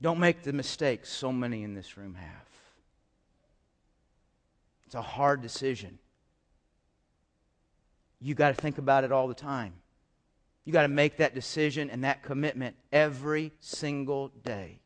Don't 0.00 0.18
make 0.18 0.42
the 0.42 0.52
mistakes 0.52 1.08
so 1.10 1.32
many 1.32 1.62
in 1.62 1.74
this 1.74 1.96
room 1.96 2.14
have. 2.14 2.48
It's 4.86 4.94
a 4.94 5.02
hard 5.02 5.42
decision. 5.42 5.98
You 8.20 8.34
got 8.34 8.48
to 8.48 8.54
think 8.54 8.78
about 8.78 9.04
it 9.04 9.12
all 9.12 9.28
the 9.28 9.34
time. 9.34 9.74
You 10.64 10.72
got 10.72 10.82
to 10.82 10.88
make 10.88 11.18
that 11.18 11.34
decision 11.34 11.90
and 11.90 12.04
that 12.04 12.22
commitment 12.22 12.76
every 12.92 13.52
single 13.60 14.28
day. 14.28 14.80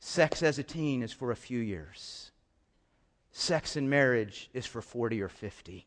Sex 0.00 0.42
as 0.42 0.58
a 0.58 0.62
teen 0.62 1.02
is 1.02 1.12
for 1.12 1.30
a 1.30 1.36
few 1.36 1.58
years. 1.58 2.30
Sex 3.32 3.76
in 3.76 3.88
marriage 3.88 4.48
is 4.52 4.66
for 4.66 4.80
40 4.80 5.22
or 5.22 5.28
50. 5.28 5.86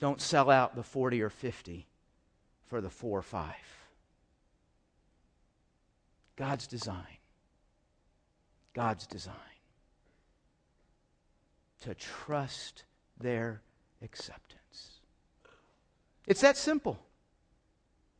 Don't 0.00 0.20
sell 0.20 0.50
out 0.50 0.76
the 0.76 0.82
40 0.82 1.22
or 1.22 1.30
50 1.30 1.86
for 2.66 2.80
the 2.80 2.90
4 2.90 3.18
or 3.18 3.22
5. 3.22 3.54
God's 6.36 6.66
design. 6.66 7.18
God's 8.74 9.06
design 9.06 9.34
to 11.82 11.94
trust 11.94 12.84
their 13.18 13.62
acceptance. 14.02 15.00
It's 16.26 16.40
that 16.42 16.56
simple. 16.56 16.98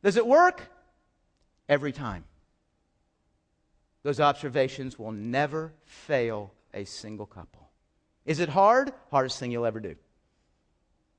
Does 0.03 0.17
it 0.17 0.27
work? 0.27 0.63
Every 1.69 1.93
time. 1.93 2.25
Those 4.03 4.21
observations 4.21 4.99
will 4.99 5.13
never 5.13 5.73
fail 5.85 6.53
a 6.73 6.85
single 6.85 7.27
couple. 7.27 7.69
Is 8.25 8.41
it 8.41 8.49
hard? 8.49 8.93
Hardest 9.11 9.39
thing 9.39 9.51
you'll 9.51 9.67
ever 9.67 9.81
do. 9.81 9.97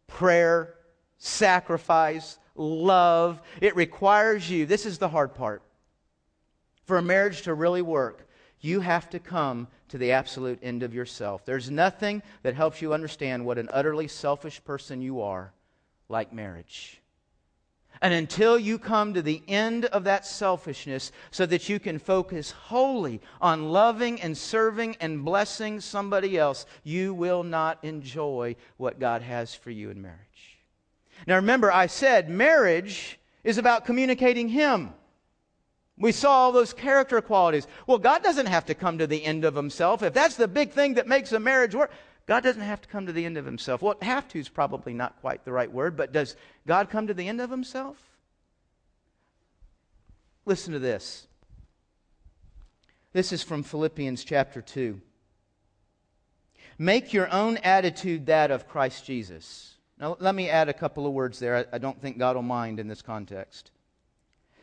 Prayer, 0.08 0.76
sacrifice, 1.18 2.38
love. 2.56 3.42
It 3.62 3.76
requires 3.76 4.50
you. 4.50 4.65
This 4.65 4.86
is 4.86 4.98
the 4.98 5.10
hard 5.10 5.36
part. 5.36 5.62
For 6.86 6.98
a 6.98 7.02
marriage 7.02 7.44
to 7.44 7.54
really 7.54 7.82
work, 7.82 8.28
you 8.62 8.80
have 8.82 9.10
to 9.12 9.20
come 9.20 9.68
to 9.89 9.98
the 9.98 10.12
absolute 10.12 10.60
end 10.62 10.84
of 10.84 10.94
yourself. 10.94 11.46
There's 11.46 11.70
nothing 11.70 12.22
that 12.44 12.56
helps 12.56 12.82
you 12.82 12.94
understand 12.94 13.46
what 13.46 13.58
an 13.58 13.70
utterly 13.72 14.08
selfish 14.08 14.63
person 14.63 15.02
you 15.02 15.22
are 15.22 15.54
like 16.10 16.34
marriage. 16.34 17.02
And 18.01 18.13
until 18.13 18.57
you 18.57 18.79
come 18.79 19.13
to 19.13 19.21
the 19.21 19.41
end 19.47 19.85
of 19.85 20.05
that 20.05 20.25
selfishness 20.25 21.12
so 21.31 21.45
that 21.45 21.67
you 21.67 21.79
can 21.79 21.99
focus 21.99 22.51
wholly 22.51 23.21
on 23.41 23.69
loving 23.69 24.21
and 24.21 24.38
serving 24.38 24.95
and 25.01 25.25
blessing 25.25 25.81
somebody 25.81 26.38
else, 26.38 26.65
you 26.83 27.13
will 27.13 27.43
not 27.43 27.77
enjoy 27.83 28.55
what 28.77 28.99
God 28.99 29.21
has 29.21 29.53
for 29.53 29.69
you 29.69 29.89
in 29.89 30.01
marriage. 30.01 30.19
Now 31.27 31.35
remember, 31.35 31.71
I 31.71 31.88
said 31.88 32.29
marriage 32.29 33.19
is 33.43 33.57
about 33.57 33.85
communicating 33.85 34.47
Him. 34.47 34.93
We 35.97 36.13
saw 36.13 36.31
all 36.31 36.51
those 36.53 36.71
character 36.71 37.21
qualities. 37.21 37.67
Well, 37.85 37.97
God 37.97 38.23
doesn't 38.23 38.45
have 38.45 38.65
to 38.67 38.73
come 38.73 38.97
to 38.99 39.07
the 39.07 39.23
end 39.23 39.43
of 39.43 39.53
himself. 39.53 40.01
If 40.01 40.13
that's 40.13 40.35
the 40.35 40.47
big 40.47 40.71
thing 40.71 40.93
that 40.93 41.07
makes 41.07 41.33
a 41.33 41.39
marriage 41.41 41.75
work, 41.75 41.91
God 42.25 42.43
doesn't 42.43 42.62
have 42.62 42.82
to 42.82 42.88
come 42.88 43.08
to 43.08 43.13
the 43.13 43.25
end 43.25 43.38
of 43.38 43.46
himself. 43.46 43.81
Well, 43.81 43.96
have 44.02 44.27
to 44.29 44.39
is 44.39 44.50
probably 44.50 44.94
not 44.94 45.19
quite 45.21 45.46
the 45.46 45.52
right 45.52 45.71
word, 45.71 45.98
but 45.98 46.12
does 46.12 46.35
God 46.67 46.89
come 46.89 47.08
to 47.08 47.13
the 47.13 47.27
end 47.27 47.41
of 47.41 47.50
himself? 47.50 47.98
Listen 50.46 50.73
to 50.73 50.79
this. 50.79 51.27
This 53.13 53.33
is 53.33 53.41
from 53.41 53.63
Philippians 53.63 54.23
chapter 54.23 54.62
2. 54.62 55.02
Make 56.77 57.12
your 57.12 57.31
own 57.33 57.58
attitude 57.58 58.27
that 58.27 58.52
of 58.52 58.67
Christ 58.67 59.06
Jesus. 59.06 59.75
Now, 60.00 60.15
let 60.19 60.33
me 60.33 60.50
add 60.50 60.69
a 60.69 60.73
couple 60.73 61.06
of 61.06 61.13
words 61.13 61.39
there. 61.39 61.67
I, 61.73 61.77
don't 61.77 62.02
think 62.02 62.17
God 62.17 62.35
will 62.35 62.44
mind 62.44 62.79
in 62.79 62.87
this 62.87 63.02
context. 63.02 63.71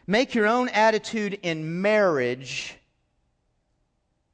Make 0.07 0.35
your 0.35 0.47
own 0.47 0.69
attitude 0.71 1.39
in 1.43 1.83
marriage 1.83 2.77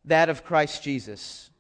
that 0.05 0.29
of 0.29 0.45
Christ 0.45 0.83
Jesus. 0.83 1.51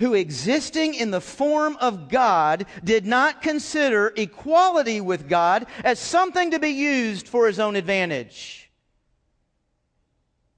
Who 0.00 0.14
existing 0.14 0.94
in 0.94 1.10
the 1.10 1.20
form 1.20 1.76
of 1.80 2.08
God 2.08 2.66
did 2.82 3.06
not 3.06 3.42
consider 3.42 4.12
equality 4.16 5.00
with 5.00 5.28
God 5.28 5.66
as 5.84 5.98
something 5.98 6.50
to 6.50 6.58
be 6.58 6.70
used 6.70 7.28
for 7.28 7.46
his 7.46 7.58
own 7.58 7.76
advantage. 7.76 8.70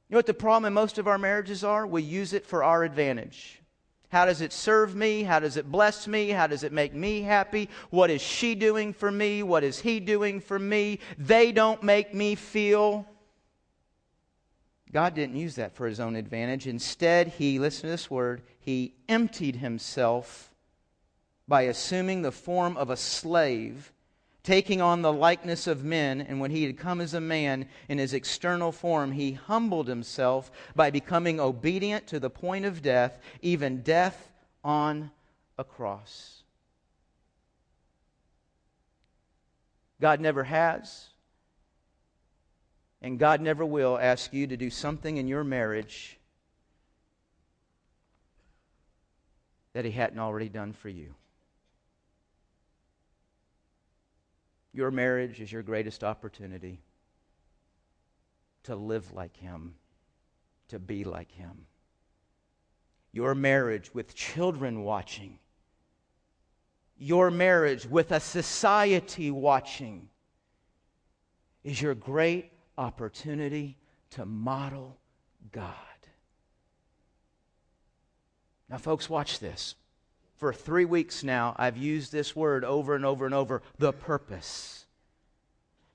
You 0.08 0.14
know 0.14 0.18
what 0.18 0.26
the 0.26 0.34
problem 0.34 0.66
in 0.66 0.72
most 0.72 0.98
of 0.98 1.08
our 1.08 1.18
marriages 1.18 1.64
are? 1.64 1.86
We 1.86 2.02
use 2.02 2.32
it 2.32 2.46
for 2.46 2.62
our 2.62 2.84
advantage. 2.84 3.60
How 4.08 4.24
does 4.24 4.40
it 4.40 4.52
serve 4.52 4.94
me? 4.94 5.24
How 5.24 5.40
does 5.40 5.56
it 5.56 5.70
bless 5.70 6.06
me? 6.06 6.28
How 6.28 6.46
does 6.46 6.62
it 6.62 6.72
make 6.72 6.94
me 6.94 7.22
happy? 7.22 7.68
What 7.90 8.08
is 8.08 8.22
she 8.22 8.54
doing 8.54 8.92
for 8.92 9.10
me? 9.10 9.42
What 9.42 9.64
is 9.64 9.80
he 9.80 9.98
doing 9.98 10.40
for 10.40 10.58
me? 10.58 11.00
They 11.18 11.50
don't 11.50 11.82
make 11.82 12.14
me 12.14 12.36
feel. 12.36 13.04
God 14.92 15.14
didn't 15.14 15.36
use 15.36 15.56
that 15.56 15.74
for 15.74 15.86
his 15.88 15.98
own 15.98 16.14
advantage. 16.14 16.68
Instead, 16.68 17.28
he, 17.28 17.58
listen 17.58 17.82
to 17.82 17.88
this 17.88 18.08
word, 18.08 18.42
he 18.66 18.94
emptied 19.08 19.54
himself 19.56 20.52
by 21.46 21.62
assuming 21.62 22.22
the 22.22 22.32
form 22.32 22.76
of 22.76 22.90
a 22.90 22.96
slave, 22.96 23.92
taking 24.42 24.80
on 24.80 25.02
the 25.02 25.12
likeness 25.12 25.68
of 25.68 25.84
men. 25.84 26.20
And 26.20 26.40
when 26.40 26.50
he 26.50 26.64
had 26.64 26.76
come 26.76 27.00
as 27.00 27.14
a 27.14 27.20
man 27.20 27.68
in 27.88 27.98
his 27.98 28.12
external 28.12 28.72
form, 28.72 29.12
he 29.12 29.34
humbled 29.34 29.86
himself 29.86 30.50
by 30.74 30.90
becoming 30.90 31.38
obedient 31.38 32.08
to 32.08 32.18
the 32.18 32.28
point 32.28 32.64
of 32.64 32.82
death, 32.82 33.20
even 33.40 33.82
death 33.82 34.32
on 34.64 35.12
a 35.56 35.62
cross. 35.62 36.42
God 40.00 40.20
never 40.20 40.42
has 40.42 41.06
and 43.00 43.16
God 43.16 43.40
never 43.40 43.64
will 43.64 43.96
ask 43.96 44.32
you 44.32 44.48
to 44.48 44.56
do 44.56 44.70
something 44.70 45.18
in 45.18 45.28
your 45.28 45.44
marriage 45.44 46.18
that 49.76 49.84
He 49.84 49.90
hadn't 49.90 50.18
already 50.18 50.48
done 50.48 50.72
for 50.72 50.88
you. 50.88 51.14
Your 54.72 54.90
marriage 54.90 55.38
is 55.38 55.52
your 55.52 55.62
greatest 55.62 56.02
opportunity 56.02 56.80
to 58.62 58.74
live 58.74 59.12
like 59.12 59.36
Him, 59.36 59.74
to 60.68 60.78
be 60.78 61.04
like 61.04 61.30
Him. 61.30 61.66
Your 63.12 63.34
marriage 63.34 63.92
with 63.92 64.14
children 64.14 64.82
watching, 64.82 65.38
your 66.96 67.30
marriage 67.30 67.84
with 67.84 68.12
a 68.12 68.20
society 68.20 69.30
watching, 69.30 70.08
is 71.64 71.82
your 71.82 71.94
great 71.94 72.50
opportunity 72.78 73.76
to 74.12 74.24
model 74.24 74.96
God. 75.52 75.95
Now, 78.68 78.78
folks, 78.78 79.08
watch 79.08 79.38
this. 79.38 79.74
For 80.36 80.52
three 80.52 80.84
weeks 80.84 81.24
now, 81.24 81.54
I've 81.56 81.76
used 81.76 82.12
this 82.12 82.36
word 82.36 82.64
over 82.64 82.94
and 82.94 83.04
over 83.04 83.24
and 83.24 83.34
over 83.34 83.62
the 83.78 83.92
purpose. 83.92 84.86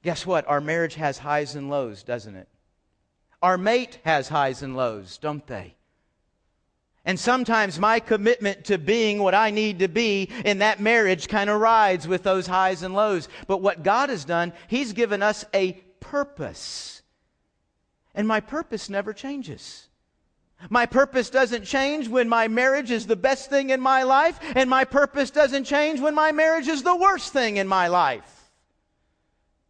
Guess 0.04 0.26
what? 0.26 0.48
Our 0.48 0.62
marriage 0.62 0.96
has 0.96 1.20
highs 1.20 1.56
and 1.56 1.70
lows, 1.70 2.02
doesn't 2.04 2.36
it? 2.36 2.48
Our 3.42 3.58
mate 3.58 4.00
has 4.04 4.30
highs 4.30 4.64
and 4.64 4.76
lows, 4.76 5.18
don't 5.18 5.46
they? 5.46 5.76
And 7.06 7.20
sometimes 7.20 7.80
my 7.80 8.00
commitment 8.00 8.66
to 8.66 8.78
being 8.78 9.20
what 9.20 9.34
I 9.34 9.50
need 9.50 9.80
to 9.80 9.88
be 9.88 10.30
in 10.46 10.60
that 10.60 10.80
marriage 10.80 11.28
kind 11.28 11.50
of 11.50 11.60
rides 11.60 12.08
with 12.08 12.22
those 12.22 12.46
highs 12.46 12.84
and 12.84 12.94
lows. 12.94 13.28
But 13.48 13.62
what 13.62 13.84
God 13.84 14.10
has 14.10 14.24
done, 14.24 14.54
He's 14.68 14.94
given 14.94 15.24
us 15.24 15.44
a 15.54 15.74
purpose. 16.00 17.02
And 18.14 18.28
my 18.28 18.40
purpose 18.40 18.90
never 18.90 19.14
changes. 19.14 19.88
My 20.70 20.86
purpose 20.86 21.30
doesn't 21.30 21.66
change 21.66 22.08
when 22.08 22.30
my 22.30 22.48
marriage 22.48 22.92
is 22.92 23.08
the 23.08 23.16
best 23.16 23.50
thing 23.50 23.72
in 23.72 23.82
my 23.82 24.04
life, 24.04 24.40
and 24.56 24.70
my 24.70 24.84
purpose 24.84 25.32
doesn't 25.32 25.66
change 25.66 26.00
when 26.00 26.14
my 26.14 26.32
marriage 26.32 26.68
is 26.68 26.84
the 26.84 26.96
worst 26.96 27.34
thing 27.34 27.58
in 27.58 27.68
my 27.68 27.88
life. 27.88 28.52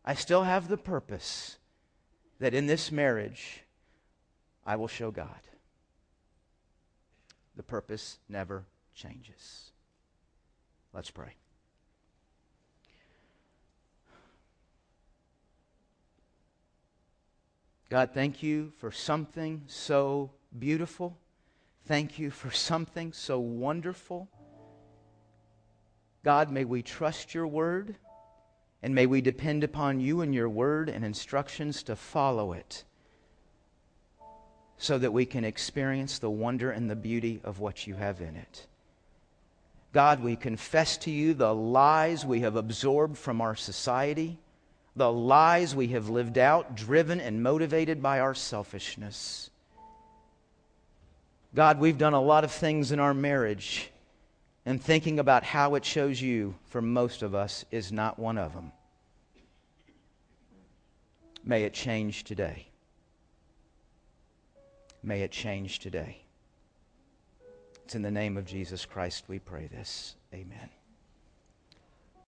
I 0.03 0.15
still 0.15 0.43
have 0.43 0.67
the 0.67 0.77
purpose 0.77 1.57
that 2.39 2.53
in 2.53 2.67
this 2.67 2.91
marriage 2.91 3.61
I 4.65 4.75
will 4.75 4.87
show 4.87 5.11
God. 5.11 5.29
The 7.55 7.63
purpose 7.63 8.17
never 8.27 8.65
changes. 8.95 9.71
Let's 10.93 11.11
pray. 11.11 11.35
God, 17.89 18.11
thank 18.13 18.41
you 18.41 18.71
for 18.77 18.89
something 18.89 19.63
so 19.67 20.31
beautiful. 20.57 21.17
Thank 21.85 22.19
you 22.19 22.31
for 22.31 22.51
something 22.51 23.13
so 23.13 23.39
wonderful. 23.39 24.29
God, 26.23 26.51
may 26.51 26.65
we 26.65 26.81
trust 26.81 27.33
your 27.33 27.47
word 27.47 27.95
and 28.83 28.93
may 28.95 29.05
we 29.05 29.21
depend 29.21 29.63
upon 29.63 29.99
you 29.99 30.21
and 30.21 30.33
your 30.33 30.49
word 30.49 30.89
and 30.89 31.03
instructions 31.03 31.83
to 31.83 31.95
follow 31.95 32.53
it 32.53 32.83
so 34.77 34.97
that 34.97 35.13
we 35.13 35.25
can 35.25 35.43
experience 35.43 36.19
the 36.19 36.29
wonder 36.29 36.71
and 36.71 36.89
the 36.89 36.95
beauty 36.95 37.39
of 37.43 37.59
what 37.59 37.85
you 37.85 37.95
have 37.95 38.21
in 38.21 38.35
it. 38.35 38.67
God, 39.93 40.23
we 40.23 40.35
confess 40.35 40.97
to 40.97 41.11
you 41.11 41.33
the 41.33 41.53
lies 41.53 42.25
we 42.25 42.41
have 42.41 42.55
absorbed 42.55 43.17
from 43.17 43.41
our 43.41 43.55
society 43.55 44.39
the 44.95 45.11
lies 45.11 45.73
we 45.73 45.87
have 45.89 46.09
lived 46.09 46.37
out, 46.37 46.75
driven 46.75 47.21
and 47.21 47.41
motivated 47.41 48.01
by 48.01 48.19
our 48.19 48.35
selfishness. 48.35 49.49
God, 51.53 51.79
we've 51.79 51.97
done 51.97 52.13
a 52.13 52.21
lot 52.21 52.43
of 52.43 52.51
things 52.51 52.91
in 52.91 52.99
our 52.99 53.13
marriage, 53.13 53.89
and 54.65 54.81
thinking 54.81 55.19
about 55.19 55.43
how 55.43 55.75
it 55.75 55.83
shows 55.83 56.21
you 56.21 56.55
for 56.67 56.81
most 56.81 57.23
of 57.23 57.35
us 57.35 57.65
is 57.71 57.91
not 57.91 58.19
one 58.19 58.37
of 58.37 58.53
them. 58.53 58.71
May 61.43 61.63
it 61.63 61.73
change 61.73 62.23
today. 62.23 62.67
May 65.03 65.21
it 65.21 65.31
change 65.31 65.79
today. 65.79 66.21
It's 67.83 67.95
in 67.95 68.03
the 68.03 68.11
name 68.11 68.37
of 68.37 68.45
Jesus 68.45 68.85
Christ 68.85 69.25
we 69.27 69.39
pray 69.39 69.67
this. 69.67 70.15
Amen. 70.33 70.69